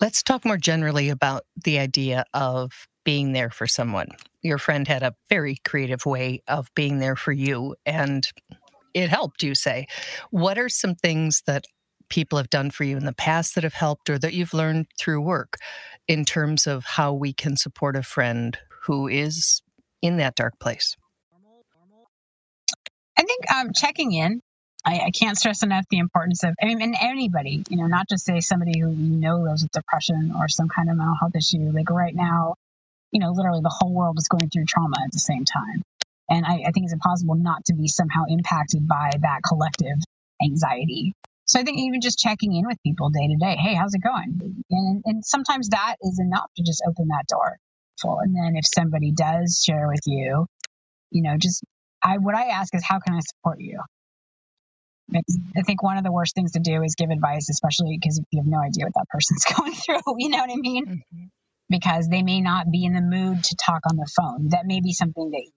Let's 0.00 0.22
talk 0.22 0.44
more 0.44 0.56
generally 0.56 1.08
about 1.08 1.44
the 1.64 1.78
idea 1.78 2.24
of 2.34 2.72
being 3.04 3.32
there 3.32 3.50
for 3.50 3.66
someone. 3.66 4.08
Your 4.42 4.58
friend 4.58 4.88
had 4.88 5.02
a 5.02 5.14
very 5.28 5.56
creative 5.64 6.04
way 6.06 6.42
of 6.48 6.74
being 6.74 6.98
there 6.98 7.16
for 7.16 7.32
you, 7.32 7.76
and 7.86 8.26
it 8.92 9.08
helped, 9.08 9.42
you 9.42 9.54
say. 9.54 9.86
What 10.30 10.58
are 10.58 10.68
some 10.68 10.94
things 10.94 11.42
that 11.46 11.64
people 12.08 12.38
have 12.38 12.50
done 12.50 12.70
for 12.70 12.84
you 12.84 12.96
in 12.96 13.04
the 13.04 13.14
past 13.14 13.54
that 13.54 13.64
have 13.64 13.74
helped 13.74 14.10
or 14.10 14.18
that 14.18 14.34
you've 14.34 14.54
learned 14.54 14.86
through 14.98 15.20
work 15.20 15.56
in 16.06 16.24
terms 16.24 16.66
of 16.66 16.84
how 16.84 17.12
we 17.12 17.32
can 17.32 17.56
support 17.56 17.96
a 17.96 18.02
friend 18.02 18.58
who 18.82 19.08
is 19.08 19.62
in 20.02 20.18
that 20.18 20.34
dark 20.34 20.58
place? 20.58 20.96
I 23.16 23.22
think 23.22 23.50
um, 23.52 23.72
checking 23.72 24.12
in. 24.12 24.40
I, 24.86 25.00
I, 25.06 25.10
can't 25.12 25.38
stress 25.38 25.62
enough 25.62 25.86
the 25.88 25.96
importance 25.96 26.44
of, 26.44 26.54
I 26.60 26.66
mean, 26.66 26.82
and 26.82 26.94
anybody, 27.00 27.64
you 27.70 27.78
know, 27.78 27.86
not 27.86 28.06
just 28.06 28.26
say 28.26 28.40
somebody 28.40 28.78
who 28.78 28.90
you 28.90 29.16
know 29.16 29.38
lives 29.38 29.62
with 29.62 29.72
depression 29.72 30.34
or 30.38 30.46
some 30.48 30.68
kind 30.68 30.90
of 30.90 30.98
mental 30.98 31.14
health 31.18 31.34
issue. 31.34 31.70
Like 31.72 31.88
right 31.88 32.14
now, 32.14 32.56
you 33.14 33.20
know, 33.20 33.30
literally 33.30 33.60
the 33.62 33.74
whole 33.74 33.94
world 33.94 34.18
is 34.18 34.28
going 34.28 34.50
through 34.50 34.64
trauma 34.66 34.96
at 35.02 35.12
the 35.12 35.20
same 35.20 35.44
time. 35.44 35.82
And 36.28 36.44
I, 36.44 36.64
I 36.66 36.70
think 36.72 36.84
it's 36.84 36.92
impossible 36.92 37.36
not 37.36 37.64
to 37.66 37.74
be 37.74 37.86
somehow 37.86 38.24
impacted 38.28 38.88
by 38.88 39.12
that 39.22 39.40
collective 39.46 39.96
anxiety. 40.42 41.14
So 41.46 41.60
I 41.60 41.62
think 41.62 41.78
even 41.78 42.00
just 42.00 42.18
checking 42.18 42.54
in 42.54 42.66
with 42.66 42.76
people 42.82 43.10
day 43.10 43.28
to 43.28 43.36
day, 43.36 43.56
hey, 43.56 43.74
how's 43.74 43.94
it 43.94 44.02
going? 44.02 44.64
And, 44.70 45.02
and 45.04 45.24
sometimes 45.24 45.68
that 45.68 45.96
is 46.02 46.18
enough 46.18 46.50
to 46.56 46.64
just 46.64 46.82
open 46.88 47.08
that 47.08 47.26
door. 47.28 47.56
And 48.02 48.34
then 48.34 48.56
if 48.56 48.64
somebody 48.74 49.12
does 49.12 49.62
share 49.64 49.88
with 49.88 50.00
you, 50.04 50.46
you 51.10 51.22
know, 51.22 51.36
just 51.38 51.62
I 52.02 52.18
what 52.18 52.34
I 52.34 52.48
ask 52.48 52.74
is 52.74 52.84
how 52.84 52.98
can 52.98 53.14
I 53.14 53.20
support 53.20 53.60
you? 53.60 53.80
It's, 55.10 55.38
I 55.56 55.62
think 55.62 55.82
one 55.82 55.96
of 55.96 56.04
the 56.04 56.12
worst 56.12 56.34
things 56.34 56.52
to 56.52 56.60
do 56.60 56.82
is 56.82 56.96
give 56.96 57.10
advice, 57.10 57.48
especially 57.48 57.96
because 57.98 58.20
you 58.30 58.40
have 58.40 58.46
no 58.46 58.58
idea 58.58 58.84
what 58.84 58.94
that 58.94 59.08
person's 59.08 59.44
going 59.56 59.72
through. 59.72 60.02
You 60.18 60.30
know 60.30 60.38
what 60.38 60.50
I 60.50 60.56
mean? 60.56 60.86
Mm-hmm. 60.86 61.24
Because 61.70 62.08
they 62.08 62.22
may 62.22 62.40
not 62.40 62.70
be 62.70 62.84
in 62.84 62.92
the 62.92 63.00
mood 63.00 63.42
to 63.42 63.56
talk 63.56 63.80
on 63.90 63.96
the 63.96 64.08
phone. 64.16 64.48
That 64.50 64.66
may 64.66 64.80
be 64.80 64.92
something 64.92 65.30
that 65.30 65.50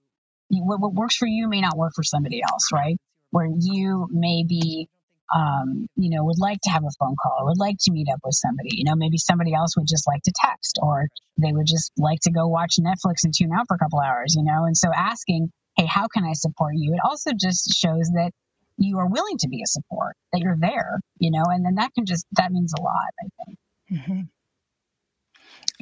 what, 0.50 0.80
what 0.80 0.94
works 0.94 1.18
for 1.18 1.28
you 1.28 1.48
may 1.50 1.62
not 1.62 1.78
work 1.78 1.94
for 1.96 2.04
somebody 2.04 2.42
else, 2.42 2.70
right? 2.74 2.98
Where 3.32 3.48
you 3.60 4.08
may 4.12 4.46
be 4.48 4.88
um, 5.36 5.88
you 5.96 6.10
know, 6.10 6.24
would 6.24 6.40
like 6.40 6.60
to 6.64 6.70
have 6.70 6.84
a 6.84 6.96
phone 7.00 7.16
call 7.22 7.38
or 7.40 7.46
would 7.48 7.60
like 7.60 7.76
to 7.82 7.92
meet 7.92 8.08
up 8.12 8.20
with 8.24 8.36
somebody. 8.36 8.70
You 8.72 8.86
know, 8.86 8.96
maybe 8.96 9.18
somebody 9.18 9.54
else 9.54 9.76
would 9.76 9.88
just 9.88 10.08
like 10.08 10.22
to 10.24 10.32
text 10.36 10.80
or 10.82 11.08
they 11.38 11.52
would 11.52 11.68
just 11.68 11.92
like 11.98 12.20
to 12.22 12.32
go 12.32 12.48
watch 12.48 12.76
Netflix 12.80 13.24
and 13.24 13.34
tune 13.34 13.52
out 13.54 13.66
for 13.68 13.76
a 13.76 13.78
couple 13.78 14.00
hours, 14.00 14.36
you 14.38 14.44
know? 14.44 14.64
And 14.66 14.78
so 14.78 14.90
asking, 14.96 15.52
hey, 15.76 15.86
how 15.86 16.08
can 16.08 16.24
I 16.24 16.34
support 16.34 16.74
you? 16.76 16.94
It 16.94 17.00
also 17.04 17.32
just 17.38 17.76
shows 17.76 18.10
that 18.16 18.32
you 18.78 19.00
are 19.00 19.08
willing 19.08 19.38
to 19.40 19.50
be 19.50 19.62
a 19.62 19.68
support, 19.68 20.16
that 20.32 20.40
you're 20.40 20.58
there, 20.60 21.00
you 21.20 21.32
know, 21.32 21.44
and 21.48 21.66
then 21.66 21.76
that 21.76 21.94
can 21.94 22.06
just, 22.06 22.26
that 22.34 22.52
means 22.52 22.74
a 22.78 22.82
lot, 22.82 23.10
I 23.20 23.28
think. 23.44 23.58
Mm-hmm. 23.92 24.22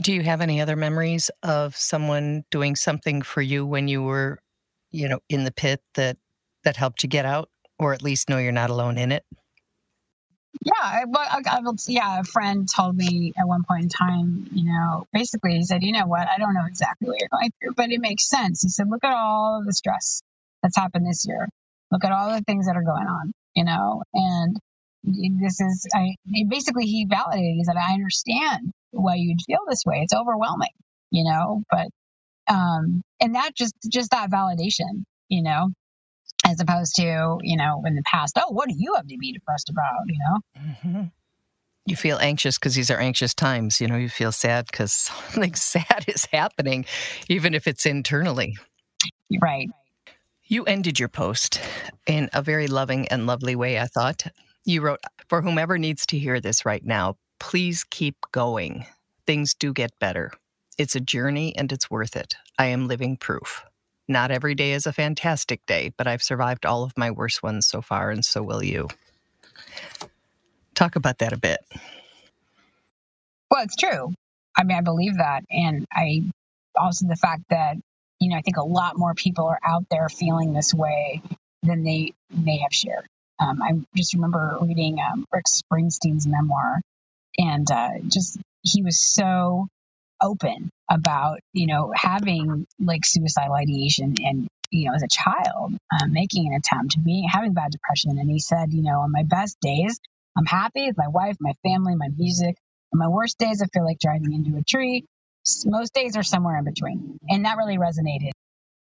Do 0.02 0.14
you 0.14 0.24
have 0.24 0.42
any 0.42 0.60
other 0.60 0.75
memories 0.75 1.32
of 1.42 1.75
someone 1.75 2.44
doing 2.52 2.75
something 2.75 3.22
for 3.22 3.42
you 3.42 3.66
when 3.66 3.88
you 3.88 4.04
were, 4.04 4.40
you 4.92 5.08
know, 5.08 5.20
in 5.30 5.46
the 5.46 5.52
pit 5.52 5.82
that 5.94 6.18
that 6.64 6.75
helped 6.75 7.04
you 7.04 7.10
get 7.10 7.25
out, 7.25 7.50
or 7.80 7.94
at 7.94 8.02
least 8.02 8.30
know 8.30 8.38
you're 8.38 8.52
not 8.52 8.70
alone 8.70 8.98
in 8.98 9.12
it? 9.12 9.24
Yeah, 10.62 11.04
well, 11.08 11.28
I, 11.30 11.42
I 11.46 11.62
yeah. 11.88 12.20
A 12.20 12.24
friend 12.24 12.68
told 12.74 12.96
me 12.96 13.34
at 13.38 13.48
one 13.48 13.64
point 13.70 13.84
in 13.84 13.90
time, 13.90 14.48
you 14.52 14.66
know, 14.66 15.06
basically 15.14 15.56
he 15.56 15.64
said, 15.64 15.84
you 15.84 15.92
know 15.92 16.08
what, 16.08 16.28
I 16.28 16.38
don't 16.38 16.54
know 16.54 16.66
exactly 16.66 17.08
what 17.10 17.20
you're 17.20 17.30
going 17.30 17.52
through, 17.62 17.74
but 17.75 17.92
it 17.92 18.00
makes 18.00 18.28
sense. 18.28 18.64
He 18.64 18.70
said, 18.70 18.90
look 18.90 19.04
at 19.04 19.14
all 19.14 19.64
the 19.66 19.74
stress 19.74 20.22
that's 20.64 20.78
happened 20.78 21.06
this 21.06 21.25
year. 21.28 21.48
Look 21.92 22.04
at 22.04 22.12
all 22.12 22.32
the 22.32 22.42
things 22.42 22.68
that 22.68 22.75
are 22.75 22.84
going 22.84 23.08
on, 23.08 23.32
you 23.54 23.64
know, 23.64 24.04
and 24.14 24.58
this 25.04 25.62
is, 25.62 25.88
I 25.94 26.16
basically 26.50 26.86
he 26.86 27.06
validated. 27.06 27.56
He 27.58 27.64
said, 27.64 27.75
I 27.75 27.94
understand 27.94 28.72
why 28.96 29.16
you'd 29.16 29.42
feel 29.46 29.60
this 29.68 29.84
way. 29.86 30.02
It's 30.02 30.14
overwhelming, 30.14 30.70
you 31.12 31.24
know, 31.24 31.64
but 31.70 31.88
um, 32.48 33.02
and 33.20 33.36
that 33.36 33.56
just 33.56 33.74
just 33.92 34.12
that 34.12 34.30
validation, 34.32 35.04
you 35.30 35.44
know, 35.44 35.70
as 36.46 36.60
opposed 36.60 36.96
to 36.96 37.38
you 37.42 37.58
know 37.58 37.82
in 37.86 37.96
the 37.96 38.04
past 38.06 38.38
oh 38.38 38.52
what 38.52 38.70
do 38.70 38.75
you 38.78 38.94
have 38.96 39.08
to 39.08 39.18
be 39.18 39.34
depressed 39.34 39.70
about? 39.70 40.06
You 40.08 40.18
know? 40.20 40.62
Mm-hmm. 40.62 41.04
you 41.86 41.96
feel 41.96 42.18
anxious 42.18 42.58
because 42.58 42.75
these 42.75 42.92
are 42.92 43.00
anxious 43.00 43.34
times 43.34 43.82
you 43.82 43.88
know 43.88 43.98
you 43.98 44.10
feel 44.10 44.32
sad 44.32 44.68
because 44.68 44.94
something 45.34 45.56
sad 45.56 46.06
is 46.08 46.25
happening 46.32 46.86
even 47.30 47.54
if 47.54 47.68
it's 47.68 47.86
internally. 47.86 48.56
Right. 49.42 49.70
You 50.48 50.64
ended 50.66 51.00
your 51.00 51.10
post 51.10 51.60
in 52.06 52.30
a 52.32 52.42
very 52.42 52.68
loving 52.68 53.08
and 53.08 53.25
lovely 53.25 53.56
way 53.56 53.80
i 53.80 53.86
thought. 53.86 54.28
You 54.68 54.82
wrote 54.82 55.00
for 55.28 55.42
whomever 55.42 55.78
needs 55.78 56.06
to 56.08 56.18
hear 56.18 56.40
this 56.40 56.66
right 56.66 56.84
now 56.84 57.16
please 57.39 57.84
keep 57.84 58.15
going 58.32 58.86
Things 59.25 59.56
do 59.56 59.74
get 59.74 59.98
better. 60.00 60.32
It's 60.77 60.96
a 60.96 61.00
journey 61.00 61.56
and 61.58 61.72
it's 61.72 61.89
worth 61.89 62.15
it. 62.15 62.36
I 62.60 62.65
am 62.68 62.88
living 62.88 63.18
proof. 63.18 63.63
Not 64.08 64.30
every 64.30 64.54
day 64.54 64.74
is 64.74 64.86
a 64.86 64.94
fantastic 64.94 65.65
day, 65.65 65.92
but 65.98 66.06
I've 66.06 66.22
survived 66.22 66.63
all 66.63 66.84
of 66.84 66.96
my 66.96 67.10
worst 67.10 67.42
ones 67.42 67.65
so 67.65 67.82
far, 67.82 68.12
and 68.12 68.24
so 68.24 68.44
will 68.44 68.63
you. 68.63 68.88
Talk 70.75 70.96
about 70.96 71.18
that 71.20 71.34
a 71.34 71.38
bit. 71.38 71.60
Well, 73.50 73.63
it's 73.63 73.75
true. 73.75 74.13
I 74.56 74.63
mean, 74.63 74.77
I 74.77 74.82
believe 74.82 75.18
that. 75.18 75.44
And 75.50 75.88
I 75.92 76.24
also 76.80 77.08
the 77.08 77.15
fact 77.15 77.44
that, 77.50 77.77
you 78.20 78.30
know, 78.30 78.38
I 78.38 78.42
think 78.42 78.58
a 78.58 78.63
lot 78.63 78.96
more 78.96 79.15
people 79.15 79.48
are 79.48 79.60
out 79.63 79.86
there 79.89 80.08
feeling 80.08 80.54
this 80.54 80.72
way 80.72 81.22
than 81.63 81.84
they 81.84 82.13
may 82.30 82.58
have 82.58 82.74
shared. 82.74 83.08
Um, 83.39 83.62
I 83.63 83.72
just 83.96 84.13
remember 84.13 84.58
reading 84.62 85.00
um, 85.00 85.25
Rick 85.34 85.48
Springfield's 85.48 86.27
memoir, 86.27 86.82
and 87.38 87.70
uh, 87.72 87.92
just 88.08 88.38
he 88.62 88.82
was 88.82 89.00
so 89.00 89.68
open 90.22 90.70
about 90.89 91.39
you 91.54 91.68
know 91.68 91.92
having 91.96 92.65
like 92.80 93.06
suicidal 93.06 93.54
ideation 93.54 94.15
and 94.24 94.48
you 94.72 94.88
know 94.88 94.96
as 94.96 95.04
a 95.04 95.08
child 95.08 95.74
um, 95.74 96.12
making 96.12 96.48
an 96.48 96.54
attempt 96.54 96.94
to 96.94 97.00
being 97.00 97.27
having 97.30 97.54
bad 97.54 97.72
depression. 97.72 98.18
And 98.18 98.30
he 98.30 98.39
said 98.39 98.74
you 98.74 98.84
know 98.84 99.01
on 99.01 99.12
my 99.12 99.24
best 99.24 99.58
days 99.62 100.00
i'm 100.38 100.46
happy 100.46 100.88
with 100.88 100.98
my 100.98 101.08
wife 101.08 101.36
my 101.39 101.54
family 101.63 101.96
my 101.96 102.10
music. 102.15 102.56
On 102.94 103.00
my 103.00 103.08
worst 103.08 103.38
days 103.38 103.62
i 103.62 103.65
feel 103.74 103.84
like 103.84 104.00
driving 104.00 104.34
into 104.34 104.58
a 104.58 104.63
tree. 104.63 105.06
Most 105.65 105.94
days 105.94 106.18
are 106.18 106.24
somewhere 106.24 106.58
in 106.58 106.65
between. 106.65 107.20
And 107.30 107.46
that 107.46 107.58
really 107.58 107.77
resonated. 107.77 108.32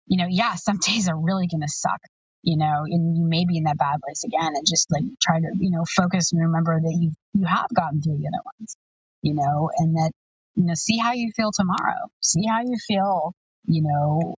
You 0.06 0.18
know 0.18 0.26
yeah 0.28 0.54
some 0.54 0.78
days 0.86 1.08
are 1.08 1.18
really 1.18 1.46
going 1.46 1.62
to 1.62 1.68
suck 1.68 2.00
you 2.42 2.56
know, 2.56 2.84
and 2.84 3.16
you 3.16 3.24
may 3.24 3.44
be 3.44 3.58
in 3.58 3.64
that 3.64 3.78
bad 3.78 4.00
place 4.04 4.24
again 4.24 4.52
and 4.54 4.66
just 4.68 4.90
like 4.90 5.04
try 5.20 5.38
to, 5.38 5.46
you 5.58 5.70
know, 5.70 5.84
focus 5.96 6.32
and 6.32 6.42
remember 6.42 6.80
that 6.80 6.96
you 7.00 7.12
you 7.34 7.46
have 7.46 7.68
gotten 7.74 8.02
through 8.02 8.18
the 8.18 8.26
other 8.26 8.42
ones, 8.58 8.76
you 9.22 9.34
know, 9.34 9.70
and 9.78 9.96
that, 9.96 10.10
you 10.56 10.64
know, 10.64 10.74
see 10.74 10.98
how 10.98 11.12
you 11.12 11.30
feel 11.36 11.50
tomorrow. 11.52 12.08
See 12.20 12.44
how 12.46 12.60
you 12.60 12.76
feel, 12.86 13.32
you 13.66 13.82
know, 13.82 14.34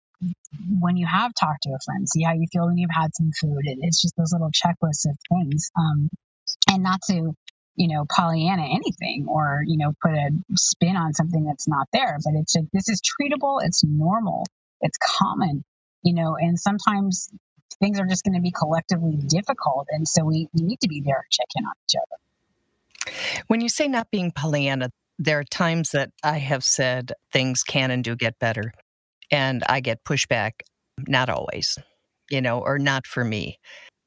when 0.81 0.97
you 0.97 1.07
have 1.07 1.33
talked 1.39 1.63
to 1.63 1.71
a 1.71 1.79
friend. 1.85 2.09
See 2.09 2.23
how 2.23 2.33
you 2.33 2.47
feel 2.53 2.67
when 2.67 2.77
you've 2.77 2.91
had 2.93 3.15
some 3.15 3.31
food. 3.41 3.61
It, 3.63 3.79
it's 3.83 4.03
just 4.03 4.17
those 4.17 4.33
little 4.33 4.51
checklists 4.51 5.09
of 5.09 5.17
things. 5.31 5.71
Um, 5.79 6.09
and 6.71 6.83
not 6.83 7.01
to, 7.09 7.33
you 7.77 7.89
know, 7.89 8.05
Pollyanna 8.15 8.65
anything 8.65 9.27
or, 9.29 9.63
you 9.67 9.79
know, 9.79 9.93
put 10.03 10.13
a 10.13 10.31
spin 10.57 10.97
on 10.97 11.15
something 11.15 11.45
that's 11.45 11.69
not 11.69 11.87
there, 11.93 12.19
but 12.25 12.35
it's 12.35 12.55
like, 12.55 12.67
this 12.73 12.89
is 12.89 13.01
treatable. 13.01 13.61
It's 13.65 13.83
normal. 13.85 14.45
It's 14.81 14.99
common 15.19 15.65
you 16.03 16.15
know 16.15 16.37
and 16.39 16.59
sometimes 16.59 17.29
things 17.75 17.99
are 18.01 18.07
just 18.07 18.25
going 18.25 18.35
to 18.35 18.41
be 18.41 18.51
collectively 18.51 19.17
difficult. 19.17 19.89
And 19.91 20.07
so 20.07 20.25
we, 20.25 20.49
we 20.55 20.63
need 20.63 20.81
to 20.81 20.89
be 20.89 21.01
there 21.01 21.25
to 21.31 21.37
check 21.37 21.49
in 21.57 21.65
on 21.65 21.73
each 21.89 21.97
other. 21.97 23.43
When 23.49 23.61
you 23.61 23.69
say 23.69 23.89
not 23.89 24.11
being 24.11 24.31
Pollyanna, 24.31 24.91
there 25.19 25.39
are 25.39 25.45
times 25.45 25.91
that 25.91 26.11
I 26.23 26.39
have 26.39 26.65
said 26.65 27.13
things 27.33 27.63
can 27.63 27.91
and 27.91 28.03
do 28.03 28.17
get 28.17 28.39
better, 28.39 28.73
and 29.31 29.63
I 29.69 29.81
get 29.81 30.05
pushback, 30.05 30.63
not 31.07 31.29
always, 31.29 31.79
you 32.31 32.41
know, 32.41 32.61
or 32.61 32.79
not 32.79 33.07
for 33.07 33.25
me. 33.25 33.59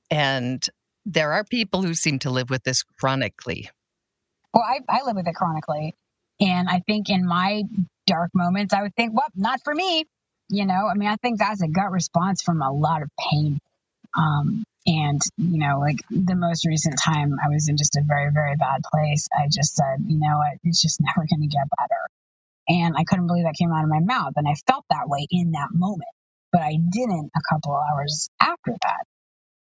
And 0.09 0.65
there 1.05 1.31
are 1.33 1.43
people 1.43 1.83
who 1.83 1.93
seem 1.93 2.19
to 2.19 2.29
live 2.29 2.49
with 2.49 2.63
this 2.63 2.83
chronically. 2.83 3.69
Well, 4.53 4.63
I, 4.63 4.79
I 4.89 5.03
live 5.05 5.15
with 5.15 5.27
it 5.27 5.35
chronically. 5.35 5.93
And 6.39 6.67
I 6.67 6.81
think 6.85 7.09
in 7.09 7.25
my 7.25 7.63
dark 8.07 8.31
moments, 8.33 8.73
I 8.73 8.81
would 8.81 8.95
think, 8.95 9.13
well, 9.13 9.27
not 9.35 9.61
for 9.63 9.73
me. 9.73 10.05
You 10.49 10.65
know, 10.65 10.87
I 10.87 10.93
mean, 10.95 11.09
I 11.09 11.15
think 11.15 11.39
that's 11.39 11.61
a 11.61 11.67
gut 11.67 11.91
response 11.91 12.41
from 12.43 12.61
a 12.61 12.71
lot 12.71 13.01
of 13.01 13.09
pain. 13.31 13.59
Um, 14.17 14.63
and, 14.87 15.19
you 15.37 15.57
know, 15.57 15.79
like 15.79 15.97
the 16.11 16.35
most 16.35 16.65
recent 16.65 16.95
time 17.03 17.37
I 17.43 17.49
was 17.49 17.67
in 17.67 17.77
just 17.77 17.95
a 17.97 18.03
very, 18.05 18.31
very 18.31 18.55
bad 18.55 18.81
place, 18.91 19.27
I 19.35 19.47
just 19.51 19.75
said, 19.75 20.05
you 20.05 20.19
know 20.19 20.37
what, 20.37 20.59
it's 20.63 20.81
just 20.81 21.01
never 21.01 21.25
going 21.27 21.41
to 21.41 21.47
get 21.47 21.67
better. 21.77 22.01
And 22.67 22.95
I 22.97 23.03
couldn't 23.03 23.27
believe 23.27 23.45
that 23.45 23.55
came 23.59 23.71
out 23.71 23.83
of 23.83 23.89
my 23.89 23.99
mouth. 23.99 24.33
And 24.35 24.47
I 24.47 24.53
felt 24.67 24.85
that 24.89 25.07
way 25.07 25.27
in 25.31 25.51
that 25.51 25.69
moment, 25.73 26.09
but 26.51 26.61
I 26.61 26.77
didn't 26.89 27.31
a 27.35 27.41
couple 27.53 27.75
of 27.75 27.81
hours 27.91 28.29
after 28.39 28.71
that. 28.71 29.05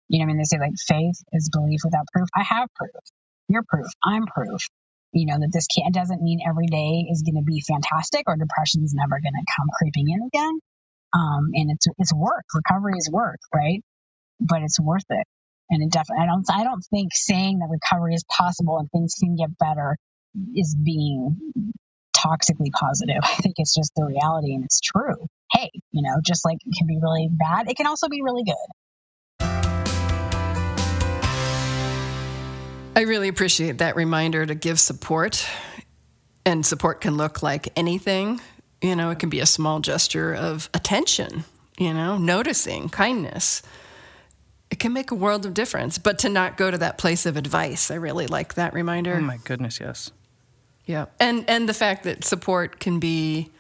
You 0.08 0.20
know, 0.20 0.24
I 0.24 0.28
mean, 0.28 0.38
they 0.38 0.44
say 0.44 0.60
like 0.60 0.76
faith 0.78 1.16
is 1.32 1.50
belief 1.50 1.82
without 1.84 2.06
proof. 2.14 2.28
I 2.36 2.44
have 2.44 2.68
proof. 2.76 2.92
You're 3.48 3.64
proof. 3.64 3.88
I'm 4.04 4.26
proof. 4.26 4.62
You 5.14 5.28
know, 5.28 5.40
that 5.40 5.52
this 5.54 5.68
can't, 5.68 5.94
doesn't 5.94 6.22
mean 6.22 6.40
every 6.48 6.68
day 6.68 7.08
is 7.12 7.24
going 7.24 7.36
to 7.36 7.46
be 7.46 7.64
fantastic 7.68 8.24
or 8.28 8.38
depression 8.38 8.84
is 8.84 8.94
never 8.96 9.20
going 9.22 9.34
to 9.34 9.54
come 9.58 9.68
creeping 9.78 10.10
in 10.10 10.22
again. 10.28 10.60
Um, 11.14 11.50
and 11.54 11.72
it's, 11.72 11.88
it's 11.98 12.14
work. 12.14 12.46
Recovery 12.56 12.96
is 12.98 13.10
work, 13.12 13.40
right? 13.54 13.82
but 14.42 14.64
it's 14.64 14.80
worth 14.80 15.06
it. 15.10 15.26
And 15.70 15.84
it 15.84 15.92
definitely, 15.92 16.24
I 16.24 16.28
don't, 16.28 16.46
I 16.52 16.64
don't 16.66 16.84
think 16.92 17.12
saying 17.14 17.60
that 17.60 17.70
recovery 17.70 18.16
is 18.16 18.26
possible 18.26 18.78
and 18.80 18.90
things 18.92 19.16
can 19.20 19.36
get 19.36 19.58
better 19.58 19.98
is 20.56 20.76
being 20.76 21.38
toxically 22.16 22.72
positive. 22.74 23.20
I 23.24 23.36
think 23.36 23.56
it's 23.58 23.76
just 23.76 23.94
the 23.96 24.06
reality 24.06 24.54
and 24.54 24.66
it's 24.66 24.82
true. 24.82 25.28
Hey, 25.52 25.70
you 25.92 26.04
know, 26.04 26.16
just 26.26 26.46
like 26.46 26.58
it 26.66 26.76
can 26.78 26.88
be 26.88 27.00
really 27.02 27.30
bad, 27.32 27.70
it 27.70 27.78
can 27.78 27.88
also 27.88 28.10
be 28.10 28.22
really 28.22 28.44
good. 28.44 28.56
I 33.02 33.06
really 33.06 33.30
appreciate 33.30 33.80
that 33.80 33.96
reminder 33.96 34.46
to 34.46 34.54
give 34.54 34.80
support. 34.80 35.44
And 36.46 36.64
support 36.64 37.02
can 37.02 37.18
look 37.18 37.42
like 37.42 37.70
anything. 37.76 38.40
You 38.80 38.96
know, 38.96 39.10
it 39.10 39.18
can 39.18 39.30
be 39.30 39.40
a 39.40 39.48
small 39.48 39.80
gesture 39.80 40.36
of 40.36 40.70
attention, 40.76 41.44
you 41.80 41.96
know, 41.96 42.20
noticing, 42.20 42.90
kindness 42.90 43.64
it 44.70 44.80
can 44.80 44.94
make 44.94 45.12
a 45.12 45.16
world 45.16 45.46
of 45.46 45.54
difference. 45.54 45.98
But 45.98 46.20
to 46.20 46.30
not 46.30 46.58
go 46.58 46.72
to 46.72 46.78
that 46.78 46.98
place 46.98 47.26
of 47.26 47.38
advice, 47.38 47.92
I 47.92 47.96
really 47.96 48.28
like 48.28 48.54
that 48.54 48.74
reminder. 48.74 49.16
Oh 49.16 49.22
my 49.22 49.38
goodness, 49.44 49.80
yes. 49.80 50.12
Yeah, 50.86 51.08
and 51.20 51.48
and 51.50 51.68
the 51.68 51.74
fact 51.74 52.04
that 52.04 52.24
support 52.24 52.80
can 52.80 53.00
be 53.00 53.52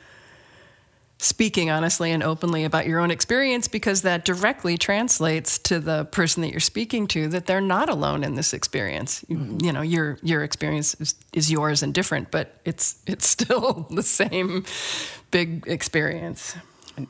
speaking 1.21 1.69
honestly 1.69 2.11
and 2.11 2.23
openly 2.23 2.63
about 2.63 2.87
your 2.87 2.99
own 2.99 3.11
experience 3.11 3.67
because 3.67 4.01
that 4.01 4.25
directly 4.25 4.75
translates 4.75 5.59
to 5.59 5.79
the 5.79 6.05
person 6.05 6.41
that 6.41 6.49
you're 6.49 6.59
speaking 6.59 7.05
to 7.05 7.27
that 7.27 7.45
they're 7.45 7.61
not 7.61 7.89
alone 7.89 8.23
in 8.23 8.33
this 8.33 8.53
experience. 8.53 9.23
Mm-hmm. 9.29 9.63
You 9.63 9.71
know, 9.71 9.81
your 9.81 10.17
your 10.23 10.43
experience 10.43 10.95
is, 10.95 11.15
is 11.31 11.51
yours 11.51 11.83
and 11.83 11.93
different, 11.93 12.31
but 12.31 12.59
it's 12.65 13.01
it's 13.05 13.27
still 13.37 13.87
the 13.91 14.03
same 14.03 14.65
big 15.29 15.63
experience. 15.67 16.55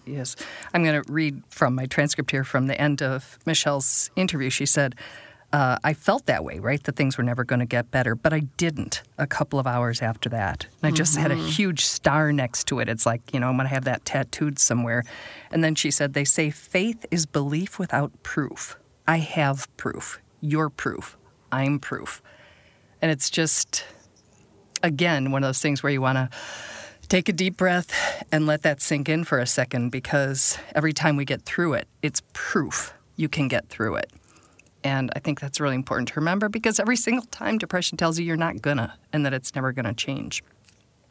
Yes. 0.05 0.35
I'm 0.73 0.83
going 0.83 1.01
to 1.01 1.11
read 1.11 1.41
from 1.49 1.75
my 1.75 1.85
transcript 1.85 2.31
here 2.31 2.43
from 2.43 2.67
the 2.67 2.79
end 2.79 3.01
of 3.01 3.39
Michelle's 3.45 4.11
interview. 4.15 4.49
She 4.49 4.65
said, 4.65 4.95
uh, 5.53 5.77
I 5.83 5.93
felt 5.93 6.25
that 6.27 6.43
way, 6.43 6.59
right? 6.59 6.81
That 6.83 6.95
things 6.95 7.17
were 7.17 7.23
never 7.23 7.43
going 7.43 7.59
to 7.59 7.65
get 7.65 7.91
better, 7.91 8.15
but 8.15 8.33
I 8.33 8.39
didn't 8.57 9.03
a 9.17 9.27
couple 9.27 9.59
of 9.59 9.67
hours 9.67 10.01
after 10.01 10.29
that. 10.29 10.67
And 10.81 10.93
I 10.93 10.95
just 10.95 11.13
mm-hmm. 11.13 11.21
had 11.21 11.31
a 11.31 11.35
mm-hmm. 11.35 11.47
huge 11.47 11.85
star 11.85 12.31
next 12.31 12.65
to 12.67 12.79
it. 12.79 12.87
It's 12.87 13.05
like, 13.05 13.33
you 13.33 13.39
know, 13.39 13.49
I'm 13.49 13.57
going 13.57 13.67
to 13.67 13.73
have 13.73 13.83
that 13.85 14.05
tattooed 14.05 14.59
somewhere. 14.59 15.03
And 15.51 15.63
then 15.63 15.75
she 15.75 15.91
said, 15.91 16.13
They 16.13 16.25
say 16.25 16.49
faith 16.49 17.05
is 17.11 17.25
belief 17.25 17.79
without 17.79 18.23
proof. 18.23 18.77
I 19.07 19.17
have 19.17 19.67
proof. 19.77 20.21
You're 20.39 20.69
proof. 20.69 21.17
I'm 21.51 21.79
proof. 21.79 22.21
And 23.01 23.11
it's 23.11 23.29
just, 23.29 23.83
again, 24.83 25.31
one 25.31 25.43
of 25.43 25.47
those 25.47 25.61
things 25.61 25.83
where 25.83 25.91
you 25.91 26.01
want 26.01 26.17
to 26.17 26.29
Take 27.11 27.27
a 27.27 27.33
deep 27.33 27.57
breath 27.57 28.25
and 28.31 28.47
let 28.47 28.61
that 28.61 28.81
sink 28.81 29.09
in 29.09 29.25
for 29.25 29.37
a 29.37 29.45
second 29.45 29.89
because 29.89 30.57
every 30.73 30.93
time 30.93 31.17
we 31.17 31.25
get 31.25 31.41
through 31.41 31.73
it, 31.73 31.89
it's 32.01 32.21
proof 32.31 32.93
you 33.17 33.27
can 33.27 33.49
get 33.49 33.67
through 33.67 33.95
it. 33.95 34.09
And 34.83 35.11
I 35.15 35.19
think 35.19 35.39
that's 35.39 35.59
really 35.59 35.75
important 35.75 36.09
to 36.09 36.19
remember 36.19 36.49
because 36.49 36.79
every 36.79 36.97
single 36.97 37.25
time 37.25 37.57
depression 37.57 37.97
tells 37.97 38.19
you 38.19 38.25
you're 38.25 38.37
not 38.37 38.61
gonna 38.61 38.97
and 39.13 39.25
that 39.25 39.33
it's 39.33 39.55
never 39.55 39.71
gonna 39.71 39.93
change. 39.93 40.43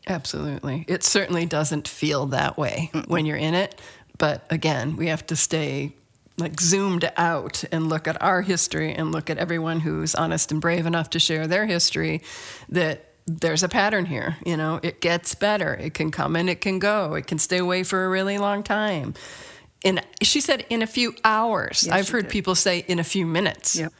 Absolutely. 0.06 0.84
It 0.88 1.04
certainly 1.04 1.46
doesn't 1.46 1.86
feel 1.86 2.26
that 2.26 2.56
way 2.56 2.90
Mm-mm. 2.92 3.08
when 3.08 3.26
you're 3.26 3.36
in 3.36 3.54
it. 3.54 3.80
But 4.18 4.44
again, 4.50 4.96
we 4.96 5.08
have 5.08 5.26
to 5.26 5.36
stay 5.36 5.94
like 6.38 6.60
zoomed 6.60 7.10
out 7.16 7.64
and 7.70 7.88
look 7.88 8.08
at 8.08 8.20
our 8.22 8.42
history 8.42 8.94
and 8.94 9.12
look 9.12 9.30
at 9.30 9.38
everyone 9.38 9.80
who's 9.80 10.14
honest 10.14 10.50
and 10.50 10.60
brave 10.60 10.86
enough 10.86 11.10
to 11.10 11.18
share 11.18 11.46
their 11.46 11.66
history 11.66 12.22
that 12.70 13.06
there's 13.26 13.62
a 13.62 13.68
pattern 13.68 14.06
here. 14.06 14.36
You 14.44 14.56
know, 14.56 14.80
it 14.82 15.00
gets 15.00 15.34
better. 15.34 15.74
It 15.74 15.94
can 15.94 16.10
come 16.10 16.36
and 16.36 16.48
it 16.50 16.60
can 16.60 16.78
go. 16.78 17.14
It 17.14 17.26
can 17.26 17.38
stay 17.38 17.58
away 17.58 17.82
for 17.82 18.04
a 18.04 18.08
really 18.08 18.38
long 18.38 18.62
time. 18.62 19.14
In 19.82 20.00
she 20.22 20.40
said 20.40 20.66
in 20.68 20.82
a 20.82 20.86
few 20.86 21.14
hours. 21.24 21.84
Yes, 21.86 21.94
I've 21.94 22.08
heard 22.08 22.24
did. 22.24 22.32
people 22.32 22.54
say 22.54 22.84
in 22.86 22.98
a 22.98 23.04
few 23.04 23.26
minutes. 23.26 23.76
Yep. 23.76 23.92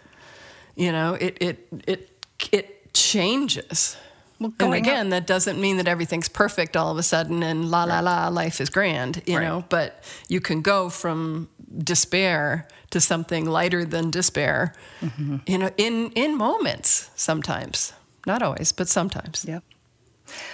You 0.76 0.92
know, 0.92 1.14
it 1.14 1.38
it 1.40 1.68
it 1.86 2.10
it 2.52 2.92
changes. 2.92 3.96
Well, 4.38 4.54
and 4.58 4.74
again, 4.74 5.06
up. 5.06 5.10
that 5.10 5.26
doesn't 5.26 5.60
mean 5.60 5.76
that 5.76 5.86
everything's 5.86 6.28
perfect 6.28 6.74
all 6.74 6.90
of 6.90 6.96
a 6.96 7.02
sudden 7.02 7.42
and 7.42 7.70
la 7.70 7.84
la 7.84 8.00
la, 8.00 8.28
life 8.28 8.58
is 8.60 8.70
grand, 8.70 9.22
you 9.26 9.36
right. 9.36 9.44
know. 9.44 9.64
But 9.68 10.02
you 10.28 10.40
can 10.40 10.62
go 10.62 10.88
from 10.88 11.50
despair 11.76 12.66
to 12.90 13.00
something 13.00 13.44
lighter 13.44 13.84
than 13.84 14.10
despair, 14.10 14.72
mm-hmm. 15.00 15.36
you 15.46 15.58
know, 15.58 15.70
in 15.76 16.10
in 16.12 16.36
moments 16.36 17.10
sometimes. 17.16 17.92
Not 18.26 18.42
always, 18.42 18.72
but 18.72 18.88
sometimes. 18.88 19.44
Yep. 19.46 19.62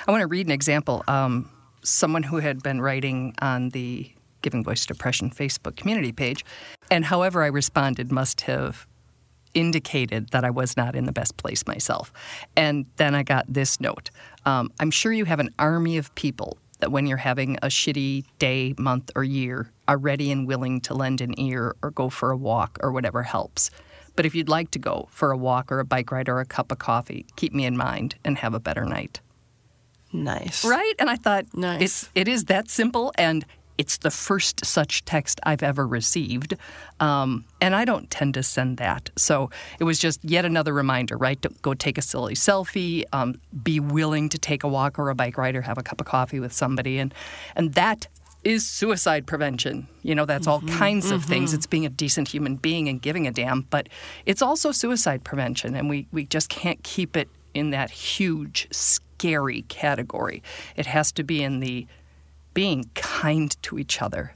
I 0.07 0.11
want 0.11 0.21
to 0.23 0.27
read 0.27 0.47
an 0.47 0.53
example. 0.53 1.05
Um, 1.09 1.51
someone 1.83 2.23
who 2.25 2.39
had 2.39 2.62
been 2.62 2.81
writing 2.81 3.35
on 3.41 3.71
the 3.71 4.11
Giving 4.47 4.63
Voice 4.63 4.83
to 4.83 4.95
Depression 4.95 5.29
Facebook 5.29 5.75
community 5.75 6.13
page, 6.13 6.45
and 6.89 7.05
however 7.07 7.43
I 7.43 7.49
responded 7.49 8.13
must 8.13 8.43
have 8.43 8.87
indicated 9.55 10.29
that 10.31 10.45
I 10.45 10.51
was 10.51 10.77
not 10.77 10.95
in 10.95 11.05
the 11.05 11.11
best 11.11 11.37
place 11.37 11.67
myself. 11.67 12.13
And 12.57 12.87
then 12.95 13.13
I 13.17 13.25
got 13.25 13.45
this 13.53 13.81
note 13.81 14.11
um, 14.45 14.71
I'm 14.79 14.93
sure 14.93 15.13
you 15.13 15.25
have 15.25 15.41
an 15.41 15.51
army 15.59 15.97
of 15.97 16.15
people 16.15 16.59
that 16.79 16.93
when 16.93 17.09
you're 17.09 17.17
having 17.17 17.57
a 17.57 17.67
shitty 17.67 18.25
day, 18.39 18.73
month, 18.79 19.11
or 19.17 19.25
year, 19.25 19.73
are 19.89 19.97
ready 19.97 20.31
and 20.31 20.47
willing 20.47 20.81
to 20.83 20.95
lend 20.95 21.21
an 21.21 21.35
ear 21.41 21.75
or 21.83 21.91
go 21.91 22.09
for 22.09 22.31
a 22.31 22.37
walk 22.37 22.79
or 22.81 22.93
whatever 22.93 23.25
helps. 23.25 23.73
But 24.15 24.27
if 24.27 24.35
you'd 24.37 24.49
like 24.49 24.71
to 24.71 24.79
go 24.79 25.09
for 25.11 25.33
a 25.33 25.37
walk 25.37 25.73
or 25.73 25.81
a 25.81 25.85
bike 25.85 26.13
ride 26.13 26.29
or 26.29 26.39
a 26.39 26.47
cup 26.47 26.71
of 26.71 26.79
coffee, 26.79 27.27
keep 27.35 27.53
me 27.53 27.67
in 27.67 27.77
mind 27.77 28.15
and 28.25 28.39
have 28.39 28.55
a 28.55 28.61
better 28.61 28.85
night. 28.85 29.21
Nice. 30.13 30.65
Right? 30.65 30.95
And 31.01 31.11
I 31.11 31.17
thought 31.17 31.47
Nice. 31.53 31.83
it's 31.83 32.11
it 32.15 32.29
is 32.29 32.45
that 32.45 32.71
simple 32.71 33.13
and 33.19 33.45
it's 33.79 33.99
the 33.99 34.11
first 34.11 34.65
such 34.65 35.05
text 35.05 35.41
I've 35.45 35.62
ever 35.62 35.87
received. 35.87 36.55
Um, 37.01 37.45
and 37.61 37.75
I 37.75 37.85
don't 37.85 38.11
tend 38.11 38.35
to 38.35 38.43
send 38.43 38.79
that. 38.79 39.11
So 39.17 39.51
it 39.79 39.85
was 39.85 39.99
just 39.99 40.25
yet 40.25 40.45
another 40.45 40.73
reminder, 40.73 41.17
right? 41.17 41.41
To 41.43 41.51
go 41.62 41.75
take 41.75 41.99
a 41.99 42.03
silly 42.03 42.35
selfie, 42.35 43.05
um, 43.12 43.41
be 43.62 43.81
willing 43.81 44.29
to 44.31 44.39
take 44.39 44.65
a 44.65 44.69
walk 44.69 44.99
or 44.99 45.11
a 45.11 45.15
bike 45.15 45.37
ride 45.37 45.57
or 45.57 45.62
have 45.62 45.79
a 45.79 45.83
cup 45.83 46.01
of 46.01 46.07
coffee 46.07 46.41
with 46.41 46.53
somebody. 46.53 46.99
And, 46.99 47.12
and 47.55 47.75
that 47.75 48.09
is 48.45 48.67
suicide 48.67 49.27
prevention. 49.27 49.89
You 50.03 50.15
know, 50.15 50.25
that's 50.25 50.47
all 50.47 50.61
kinds 50.61 51.11
of 51.11 51.25
things. 51.25 51.53
It's 51.53 51.67
being 51.67 51.85
a 51.85 51.89
decent 51.89 52.29
human 52.29 52.57
being 52.57 52.89
and 52.89 53.03
giving 53.03 53.27
a 53.27 53.33
damn, 53.33 53.62
but 53.62 53.89
it's 54.25 54.41
also 54.41 54.71
suicide 54.71 55.25
prevention. 55.25 55.75
And 55.75 55.91
we, 55.91 56.07
we 56.12 56.27
just 56.27 56.49
can't 56.49 56.83
keep 56.85 57.17
it 57.17 57.29
in 57.55 57.71
that 57.71 57.91
huge, 57.91 58.69
scary 58.71 59.62
category. 59.62 60.45
It 60.77 60.87
has 60.87 61.11
to 61.12 61.25
be 61.25 61.43
in 61.43 61.59
the 61.59 61.89
being 62.57 62.90
kind 62.95 63.55
to 63.62 63.79
each 63.79 64.01
other 64.01 64.35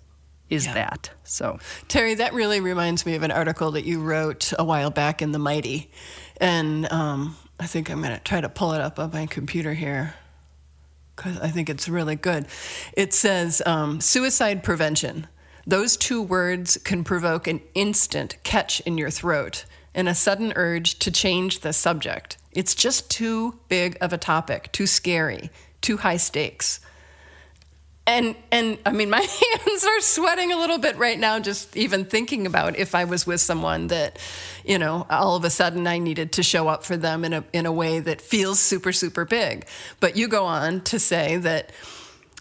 is 0.50 0.66
Yeah. 0.66 0.74
that. 0.74 1.10
So 1.24 1.58
Terry, 1.88 2.14
that 2.16 2.34
really 2.34 2.60
reminds 2.60 3.06
me 3.06 3.14
of 3.14 3.22
an 3.22 3.30
article 3.30 3.70
that 3.72 3.84
you 3.86 4.00
wrote 4.02 4.52
a 4.58 4.62
while 4.64 4.90
back 4.90 5.22
in 5.22 5.32
The 5.32 5.38
Mighty. 5.38 5.90
And 6.38 6.90
um, 6.92 7.36
I 7.58 7.66
think 7.66 7.88
I'm 7.90 8.02
going 8.02 8.14
to 8.14 8.22
try 8.22 8.40
to 8.42 8.48
pull 8.50 8.72
it 8.74 8.80
up 8.82 8.98
on 8.98 9.10
my 9.10 9.24
computer 9.26 9.72
here 9.72 10.14
because 11.16 11.38
I 11.40 11.48
think 11.48 11.70
it's 11.70 11.88
really 11.88 12.16
good. 12.16 12.46
It 12.94 13.14
says 13.14 13.62
um, 13.64 14.00
suicide 14.02 14.62
prevention. 14.62 15.26
Those 15.66 15.96
two 15.96 16.20
words 16.22 16.76
can 16.84 17.04
provoke 17.04 17.46
an 17.46 17.60
instant 17.74 18.36
catch 18.42 18.80
in 18.80 18.98
your 18.98 19.10
throat 19.10 19.64
and 19.94 20.08
a 20.08 20.14
sudden 20.14 20.52
urge 20.56 20.98
to 20.98 21.10
change 21.10 21.60
the 21.60 21.72
subject. 21.72 22.36
It's 22.52 22.74
just 22.74 23.10
too 23.10 23.60
big 23.68 23.96
of 24.00 24.12
a 24.12 24.18
topic, 24.18 24.72
too 24.72 24.86
scary, 24.86 25.50
too 25.80 25.98
high 25.98 26.16
stakes. 26.18 26.80
And 28.10 28.34
and 28.50 28.76
I 28.84 28.90
mean, 28.90 29.08
my 29.08 29.20
hands 29.20 29.84
are 29.84 30.00
sweating 30.00 30.50
a 30.50 30.56
little 30.56 30.78
bit 30.78 30.96
right 30.98 31.18
now, 31.18 31.38
just 31.38 31.76
even 31.76 32.04
thinking 32.04 32.44
about 32.44 32.76
if 32.76 32.92
I 32.92 33.04
was 33.04 33.24
with 33.24 33.40
someone 33.40 33.86
that, 33.86 34.18
you 34.64 34.78
know, 34.78 35.06
all 35.08 35.36
of 35.36 35.44
a 35.44 35.50
sudden 35.50 35.86
I 35.86 35.98
needed 35.98 36.32
to 36.32 36.42
show 36.42 36.66
up 36.66 36.84
for 36.84 36.96
them 36.96 37.24
in 37.24 37.32
a 37.32 37.44
in 37.52 37.66
a 37.66 37.72
way 37.72 38.00
that 38.00 38.20
feels 38.20 38.58
super 38.58 38.90
super 38.90 39.24
big. 39.24 39.64
But 40.00 40.16
you 40.16 40.26
go 40.26 40.44
on 40.44 40.80
to 40.82 40.98
say 40.98 41.36
that. 41.36 41.70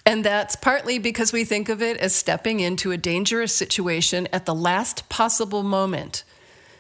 And 0.06 0.24
that's 0.24 0.56
partly 0.56 0.98
because 0.98 1.32
we 1.32 1.44
think 1.44 1.70
of 1.70 1.84
it 1.84 1.98
as 1.98 2.16
stepping 2.16 2.62
into 2.62 2.92
a 2.92 2.98
dangerous 2.98 3.54
situation 3.54 4.28
at 4.34 4.48
the 4.48 4.56
last 4.56 5.08
possible 5.08 5.62
moment 5.62 6.24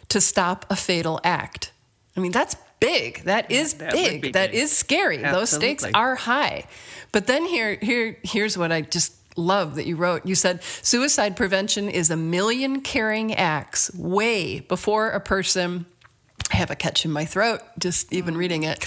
to 0.07 0.19
stop 0.19 0.65
a 0.67 0.75
fatal 0.75 1.19
act. 1.23 1.71
I 2.17 2.21
mean, 2.21 2.31
that's 2.31 2.55
big. 2.79 3.23
That 3.23 3.51
is 3.51 3.75
that 3.75 3.93
big. 3.93 4.33
That 4.33 4.51
big. 4.51 4.59
is 4.59 4.75
scary. 4.75 5.17
Those 5.17 5.51
stakes 5.51 5.85
are 5.93 6.15
high. 6.15 6.65
But 7.11 7.27
then 7.27 7.45
here, 7.45 7.77
here, 7.81 8.17
here's 8.23 8.57
what 8.57 8.71
I 8.71 8.81
just 8.81 9.13
love 9.37 9.75
that 9.75 9.85
you 9.85 9.95
wrote. 9.95 10.25
You 10.25 10.35
said 10.35 10.63
suicide 10.63 11.35
prevention 11.35 11.89
is 11.89 12.09
a 12.09 12.17
million 12.17 12.81
caring 12.81 13.33
acts 13.33 13.93
way 13.95 14.59
before 14.59 15.09
a 15.09 15.19
person. 15.19 15.85
I 16.51 16.57
have 16.57 16.71
a 16.71 16.75
catch 16.75 17.05
in 17.05 17.11
my 17.11 17.25
throat 17.25 17.61
just 17.77 18.11
even 18.13 18.35
mm. 18.35 18.37
reading 18.37 18.63
it. 18.63 18.85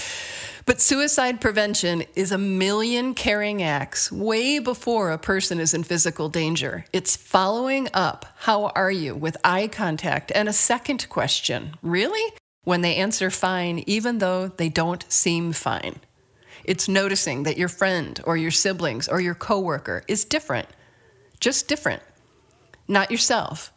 But 0.65 0.79
suicide 0.79 1.41
prevention 1.41 2.05
is 2.15 2.31
a 2.31 2.37
million 2.37 3.15
caring 3.15 3.61
acts 3.61 4.09
way 4.09 4.59
before 4.59 5.11
a 5.11 5.17
person 5.17 5.59
is 5.59 5.73
in 5.73 5.83
physical 5.83 6.29
danger. 6.29 6.85
It's 6.93 7.17
following 7.17 7.89
up, 7.93 8.25
how 8.37 8.67
are 8.67 8.91
you, 8.91 9.13
with 9.13 9.35
eye 9.43 9.67
contact 9.67 10.31
and 10.33 10.47
a 10.47 10.53
second 10.53 11.09
question, 11.09 11.75
really? 11.81 12.33
When 12.63 12.81
they 12.81 12.95
answer 12.95 13.29
fine, 13.29 13.83
even 13.87 14.19
though 14.19 14.47
they 14.47 14.69
don't 14.69 15.05
seem 15.11 15.51
fine. 15.51 15.99
It's 16.63 16.87
noticing 16.87 17.43
that 17.43 17.57
your 17.57 17.67
friend 17.67 18.19
or 18.23 18.37
your 18.37 18.51
siblings 18.51 19.07
or 19.07 19.19
your 19.19 19.35
coworker 19.35 20.03
is 20.07 20.23
different, 20.23 20.69
just 21.39 21.67
different, 21.67 22.01
not 22.87 23.11
yourself. 23.11 23.73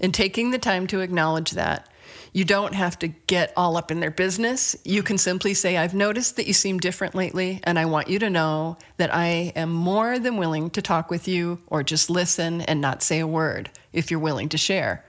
And 0.00 0.12
taking 0.12 0.50
the 0.50 0.58
time 0.58 0.86
to 0.88 1.00
acknowledge 1.00 1.52
that. 1.52 1.88
You 2.32 2.44
don't 2.44 2.74
have 2.74 2.98
to 2.98 3.08
get 3.08 3.52
all 3.56 3.76
up 3.76 3.92
in 3.92 4.00
their 4.00 4.10
business. 4.10 4.74
You 4.84 5.04
can 5.04 5.18
simply 5.18 5.54
say, 5.54 5.76
I've 5.76 5.94
noticed 5.94 6.34
that 6.36 6.48
you 6.48 6.52
seem 6.52 6.80
different 6.80 7.14
lately, 7.14 7.60
and 7.62 7.78
I 7.78 7.84
want 7.84 8.08
you 8.08 8.18
to 8.18 8.28
know 8.28 8.76
that 8.96 9.14
I 9.14 9.52
am 9.54 9.72
more 9.72 10.18
than 10.18 10.36
willing 10.36 10.70
to 10.70 10.82
talk 10.82 11.10
with 11.10 11.28
you 11.28 11.60
or 11.68 11.84
just 11.84 12.10
listen 12.10 12.60
and 12.62 12.80
not 12.80 13.04
say 13.04 13.20
a 13.20 13.26
word 13.26 13.70
if 13.92 14.10
you're 14.10 14.18
willing 14.18 14.48
to 14.48 14.58
share. 14.58 15.04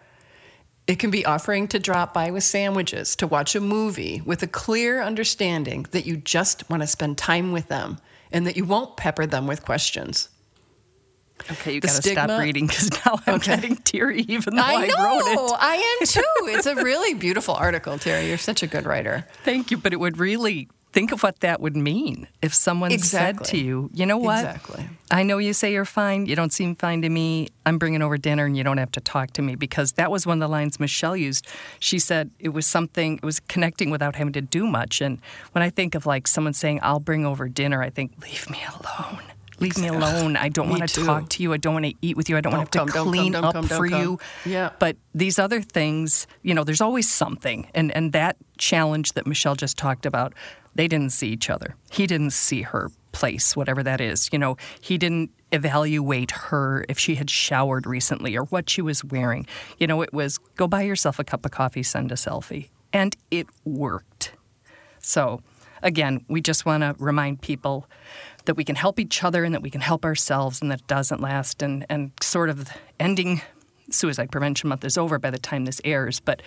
It 0.88 1.00
can 1.00 1.10
be 1.10 1.26
offering 1.26 1.68
to 1.70 1.80
drop 1.80 2.14
by 2.14 2.30
with 2.30 2.44
sandwiches, 2.44 3.16
to 3.18 3.28
watch 3.28 3.56
a 3.56 3.60
movie 3.62 4.22
with 4.24 4.44
a 4.44 4.48
clear 4.48 5.02
understanding 5.02 5.88
that 5.92 6.06
you 6.06 6.16
just 6.18 6.70
want 6.70 6.84
to 6.84 6.88
spend 6.88 7.18
time 7.18 7.52
with 7.52 7.70
them 7.70 7.98
and 8.32 8.46
that 8.46 8.56
you 8.56 8.66
won't 8.66 8.96
pepper 8.96 9.26
them 9.26 9.48
with 9.48 9.66
questions. 9.66 10.30
okay, 11.52 11.74
you 11.74 11.82
got 11.82 12.02
to 12.02 12.10
stop 12.10 12.40
reading 12.40 12.68
because 12.68 12.92
now 13.06 13.20
I'm 13.26 13.36
Okay. 13.36 13.56
getting 13.56 13.76
teary 13.78 14.22
even 14.28 14.56
though 14.56 14.62
I, 14.62 14.74
I 14.84 14.88
know, 14.88 15.04
wrote 15.04 15.52
it. 15.52 15.58
I 15.60 15.98
am 16.02 16.08
too. 16.08 16.22
It's 16.56 16.66
a 16.68 16.76
really 16.76 17.14
beautiful 17.16 17.56
article, 17.56 17.98
Terry. 17.98 18.28
You're 18.28 18.38
such 18.38 18.62
a 18.64 18.68
good 18.68 18.86
writer. 18.86 19.28
Thank 19.44 19.72
you, 19.72 19.78
but 19.78 19.92
it 19.92 20.00
would 20.00 20.18
really 20.20 20.70
think 20.96 21.12
of 21.12 21.22
what 21.24 21.42
that 21.42 21.60
would 21.60 21.76
mean 21.76 22.26
if 22.42 22.54
someone 22.54 22.98
said 23.00 23.44
to 23.44 23.58
you, 23.58 23.90
you 23.94 24.06
know 24.06 24.16
what? 24.16 24.46
Exactly. 24.46 24.88
I 25.12 25.24
know 25.24 25.40
you 25.40 25.52
say 25.52 25.74
you're 25.74 25.84
fine. 25.84 26.26
You 26.26 26.38
don't 26.38 26.54
seem 26.54 26.74
fine 26.74 27.02
to 27.02 27.10
me. 27.10 27.50
I'm 27.66 27.78
bringing 27.78 28.02
over 28.02 28.18
dinner 28.18 28.46
and 28.46 28.56
you 28.56 28.64
don't 28.64 28.78
have 28.78 28.92
to 28.92 29.02
talk 29.02 29.32
to 29.32 29.42
me 29.42 29.56
because 29.56 29.92
that 29.94 30.10
was 30.10 30.26
one 30.26 30.38
of 30.38 30.40
the 30.40 30.48
lines 30.48 30.80
Michelle 30.80 31.18
used. 31.18 31.46
She 31.80 32.00
said 32.00 32.32
it 32.40 32.50
was 32.50 32.66
something, 32.66 33.18
it 33.18 33.26
was 33.26 33.42
connecting 33.42 33.90
without 33.90 34.16
having 34.16 34.32
to 34.34 34.42
do 34.42 34.66
much. 34.66 35.02
And 35.02 35.20
when 35.52 35.64
I 35.64 35.70
think 35.70 35.96
of 35.96 36.06
like 36.06 36.30
someone 36.30 36.54
saying, 36.54 36.80
I'll 36.82 37.02
bring 37.02 37.26
over 37.26 37.50
dinner, 37.50 37.84
I 37.84 37.90
think, 37.90 38.14
leave 38.24 38.50
me 38.50 38.64
alone. 38.64 39.22
Leave 39.60 39.78
me 39.78 39.88
alone. 39.88 40.36
I 40.36 40.50
don't 40.50 40.70
want 40.70 40.88
to 40.88 41.06
talk 41.06 41.30
to 41.30 41.44
you. 41.44 41.54
I 41.54 41.58
don't 41.58 41.74
want 41.74 41.86
to 41.86 41.94
eat 42.02 42.18
with 42.18 42.30
you. 42.30 42.38
I 42.38 42.42
don't, 42.42 42.54
want 42.54 42.72
to 42.72 42.80
have 42.80 42.88
to 42.88 42.94
come, 42.94 43.06
don't 43.06 43.06
come, 43.06 43.14
clean 43.14 43.32
don't 43.32 43.44
up 43.46 43.54
come, 43.54 43.68
don't 43.68 43.78
for 43.78 43.88
come. 43.88 44.02
you. 44.02 44.20
Yeah. 44.46 44.72
But 44.80 44.98
these 45.14 45.40
other 45.40 45.62
things, 45.62 46.28
you 46.42 46.54
know, 46.54 46.64
there's 46.64 46.82
always 46.82 47.12
something. 47.12 47.70
And 47.74 47.92
and 47.96 48.12
that 48.14 48.38
challenge 48.58 49.14
that 49.14 49.26
Michelle 49.26 49.56
just 49.56 49.78
talked 49.78 50.06
about, 50.06 50.34
they 50.76 50.88
didn't 50.88 51.12
see 51.12 51.30
each 51.30 51.50
other. 51.50 51.76
He 51.90 52.06
didn't 52.08 52.32
see 52.32 52.64
her 52.64 52.92
place, 53.12 53.56
whatever 53.56 53.82
that 53.84 54.02
is. 54.02 54.30
You 54.32 54.40
know, 54.40 54.58
he 54.82 54.98
didn't 54.98 55.32
evaluate 55.52 56.32
her 56.32 56.86
if 56.90 57.00
she 57.00 57.16
had 57.16 57.30
showered 57.30 57.88
recently 57.88 58.36
or 58.36 58.44
what 58.46 58.70
she 58.70 58.82
was 58.82 59.04
wearing. 59.04 59.48
You 59.78 59.88
know, 59.88 60.02
it 60.02 60.14
was 60.14 60.38
go 60.38 60.68
buy 60.68 60.82
yourself 60.82 61.18
a 61.18 61.24
cup 61.24 61.46
of 61.46 61.52
coffee, 61.52 61.84
send 61.84 62.12
a 62.12 62.16
selfie. 62.16 62.70
And 62.92 63.16
it 63.32 63.48
worked. 63.64 64.34
So, 65.00 65.42
again, 65.82 66.26
we 66.28 66.42
just 66.42 66.66
want 66.66 66.82
to 66.82 66.96
remind 66.98 67.42
people 67.42 67.88
that 68.46 68.56
we 68.56 68.64
can 68.64 68.76
help 68.76 69.00
each 69.00 69.24
other 69.24 69.44
and 69.44 69.54
that 69.54 69.62
we 69.62 69.70
can 69.70 69.82
help 69.82 70.06
ourselves 70.06 70.62
and 70.62 70.72
that 70.72 70.82
it 70.82 70.88
doesn't 70.88 71.22
last. 71.22 71.62
And, 71.62 71.86
and 71.90 72.12
sort 72.22 72.50
of 72.50 72.70
ending 73.00 73.42
Suicide 73.90 74.32
Prevention 74.32 74.70
Month 74.70 74.84
is 74.84 74.98
over 74.98 75.20
by 75.20 75.30
the 75.30 75.38
time 75.40 75.66
this 75.66 75.80
airs, 75.84 76.20
but 76.20 76.42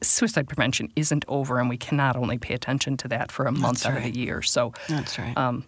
suicide 0.00 0.46
prevention 0.46 0.92
isn't 0.96 1.24
over, 1.28 1.58
and 1.58 1.68
we 1.68 1.76
cannot 1.76 2.16
only 2.16 2.38
pay 2.38 2.54
attention 2.54 2.96
to 2.98 3.08
that 3.08 3.32
for 3.32 3.46
a 3.46 3.52
month 3.52 3.86
out 3.86 3.96
of 3.96 4.02
the 4.02 4.14
year. 4.16 4.42
So, 4.42 4.72
That's 4.88 5.18
right. 5.18 5.36
um, 5.36 5.64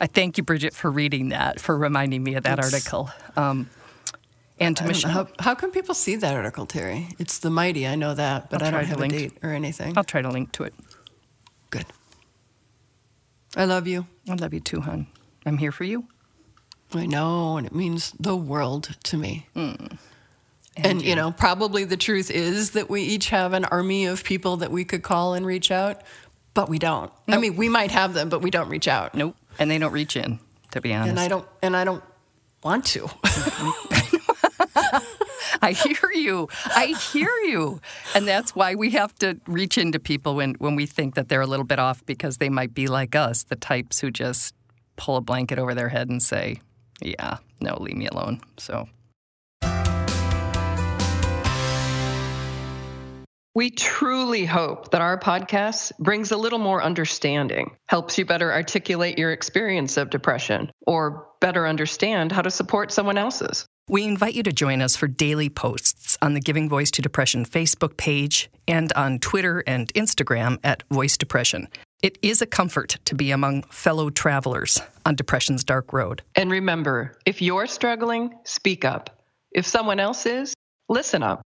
I 0.00 0.06
thank 0.06 0.36
you, 0.36 0.44
Bridget, 0.44 0.74
for 0.74 0.90
reading 0.90 1.30
that, 1.30 1.60
for 1.60 1.76
reminding 1.76 2.22
me 2.22 2.34
of 2.34 2.44
that 2.44 2.58
article. 2.58 3.10
Um, 3.36 3.70
and 4.60 4.76
to 4.76 4.82
I 4.84 4.86
don't 4.86 5.02
know, 5.02 5.08
Michelle, 5.08 5.10
how, 5.10 5.28
how 5.38 5.54
can 5.54 5.70
people 5.70 5.94
see 5.94 6.16
that 6.16 6.34
article, 6.34 6.66
Terry? 6.66 7.08
It's 7.18 7.38
the 7.38 7.50
mighty, 7.50 7.86
I 7.86 7.94
know 7.94 8.14
that, 8.14 8.50
but 8.50 8.62
I'll 8.62 8.68
I 8.68 8.70
don't 8.72 8.80
to 8.80 8.86
have 8.88 8.96
a 8.98 9.00
link. 9.00 9.12
date 9.12 9.32
or 9.42 9.50
anything. 9.50 9.96
I'll 9.96 10.04
try 10.04 10.20
to 10.22 10.28
link 10.28 10.52
to 10.52 10.64
it. 10.64 10.74
Good. 11.70 11.86
I 13.56 13.64
love 13.64 13.86
you. 13.86 14.06
I 14.28 14.34
love 14.34 14.52
you 14.52 14.60
too, 14.60 14.80
hon. 14.80 15.06
I'm 15.48 15.58
here 15.58 15.72
for 15.72 15.84
you. 15.84 16.04
I 16.94 17.06
know, 17.06 17.56
and 17.56 17.66
it 17.66 17.74
means 17.74 18.12
the 18.18 18.36
world 18.36 18.96
to 19.04 19.16
me. 19.16 19.46
Hmm. 19.54 19.74
And, 20.76 21.02
you 21.02 21.16
know, 21.16 21.32
probably 21.32 21.84
the 21.84 21.96
truth 21.96 22.30
is 22.30 22.70
that 22.70 22.88
we 22.88 23.02
each 23.02 23.30
have 23.30 23.52
an 23.52 23.64
army 23.64 24.06
of 24.06 24.22
people 24.22 24.58
that 24.58 24.70
we 24.70 24.84
could 24.84 25.02
call 25.02 25.34
and 25.34 25.44
reach 25.44 25.72
out, 25.72 26.02
but 26.54 26.68
we 26.68 26.78
don't. 26.78 27.10
I 27.26 27.36
mean, 27.38 27.56
we 27.56 27.68
might 27.68 27.90
have 27.90 28.14
them, 28.14 28.28
but 28.28 28.42
we 28.42 28.50
don't 28.50 28.68
reach 28.68 28.86
out. 28.86 29.14
Nope. 29.14 29.36
And 29.58 29.70
they 29.70 29.78
don't 29.78 29.92
reach 29.92 30.16
in, 30.16 30.38
to 30.70 30.80
be 30.80 30.94
honest. 30.94 31.10
And 31.10 31.18
I 31.18 31.26
don't 31.26 31.46
and 31.62 31.76
I 31.76 31.82
don't 31.84 32.04
want 32.62 32.84
to. 32.86 33.08
I 35.60 35.72
hear 35.72 36.10
you. 36.14 36.48
I 36.66 36.86
hear 37.12 37.30
you. 37.44 37.80
And 38.14 38.28
that's 38.28 38.54
why 38.54 38.74
we 38.74 38.90
have 38.90 39.14
to 39.16 39.40
reach 39.46 39.78
into 39.78 39.98
people 39.98 40.36
when, 40.36 40.54
when 40.54 40.76
we 40.76 40.86
think 40.86 41.14
that 41.16 41.28
they're 41.28 41.40
a 41.40 41.46
little 41.46 41.64
bit 41.64 41.78
off 41.78 42.04
because 42.06 42.36
they 42.36 42.48
might 42.48 42.74
be 42.74 42.86
like 42.86 43.16
us, 43.16 43.42
the 43.42 43.56
types 43.56 44.00
who 44.00 44.10
just 44.10 44.54
pull 44.98 45.16
a 45.16 45.22
blanket 45.22 45.58
over 45.58 45.74
their 45.74 45.88
head 45.88 46.10
and 46.10 46.22
say, 46.22 46.60
yeah, 47.00 47.38
no, 47.60 47.78
leave 47.80 47.96
me 47.96 48.06
alone. 48.06 48.40
So 48.58 48.88
We 53.58 53.70
truly 53.70 54.44
hope 54.44 54.92
that 54.92 55.00
our 55.00 55.18
podcast 55.18 55.90
brings 55.98 56.30
a 56.30 56.36
little 56.36 56.60
more 56.60 56.80
understanding, 56.80 57.74
helps 57.88 58.16
you 58.16 58.24
better 58.24 58.52
articulate 58.52 59.18
your 59.18 59.32
experience 59.32 59.96
of 59.96 60.10
depression, 60.10 60.70
or 60.86 61.26
better 61.40 61.66
understand 61.66 62.30
how 62.30 62.42
to 62.42 62.52
support 62.52 62.92
someone 62.92 63.18
else's. 63.18 63.66
We 63.88 64.04
invite 64.04 64.34
you 64.34 64.44
to 64.44 64.52
join 64.52 64.80
us 64.80 64.94
for 64.94 65.08
daily 65.08 65.48
posts 65.48 66.16
on 66.22 66.34
the 66.34 66.40
Giving 66.40 66.68
Voice 66.68 66.92
to 66.92 67.02
Depression 67.02 67.44
Facebook 67.44 67.96
page 67.96 68.48
and 68.68 68.92
on 68.92 69.18
Twitter 69.18 69.64
and 69.66 69.92
Instagram 69.94 70.60
at 70.62 70.84
Voice 70.88 71.16
Depression. 71.16 71.66
It 72.00 72.16
is 72.22 72.40
a 72.40 72.46
comfort 72.46 72.96
to 73.06 73.16
be 73.16 73.32
among 73.32 73.62
fellow 73.64 74.08
travelers 74.08 74.80
on 75.04 75.16
depression's 75.16 75.64
dark 75.64 75.92
road. 75.92 76.22
And 76.36 76.48
remember 76.48 77.18
if 77.26 77.42
you're 77.42 77.66
struggling, 77.66 78.38
speak 78.44 78.84
up. 78.84 79.24
If 79.50 79.66
someone 79.66 79.98
else 79.98 80.24
is, 80.24 80.54
listen 80.88 81.24
up. 81.24 81.42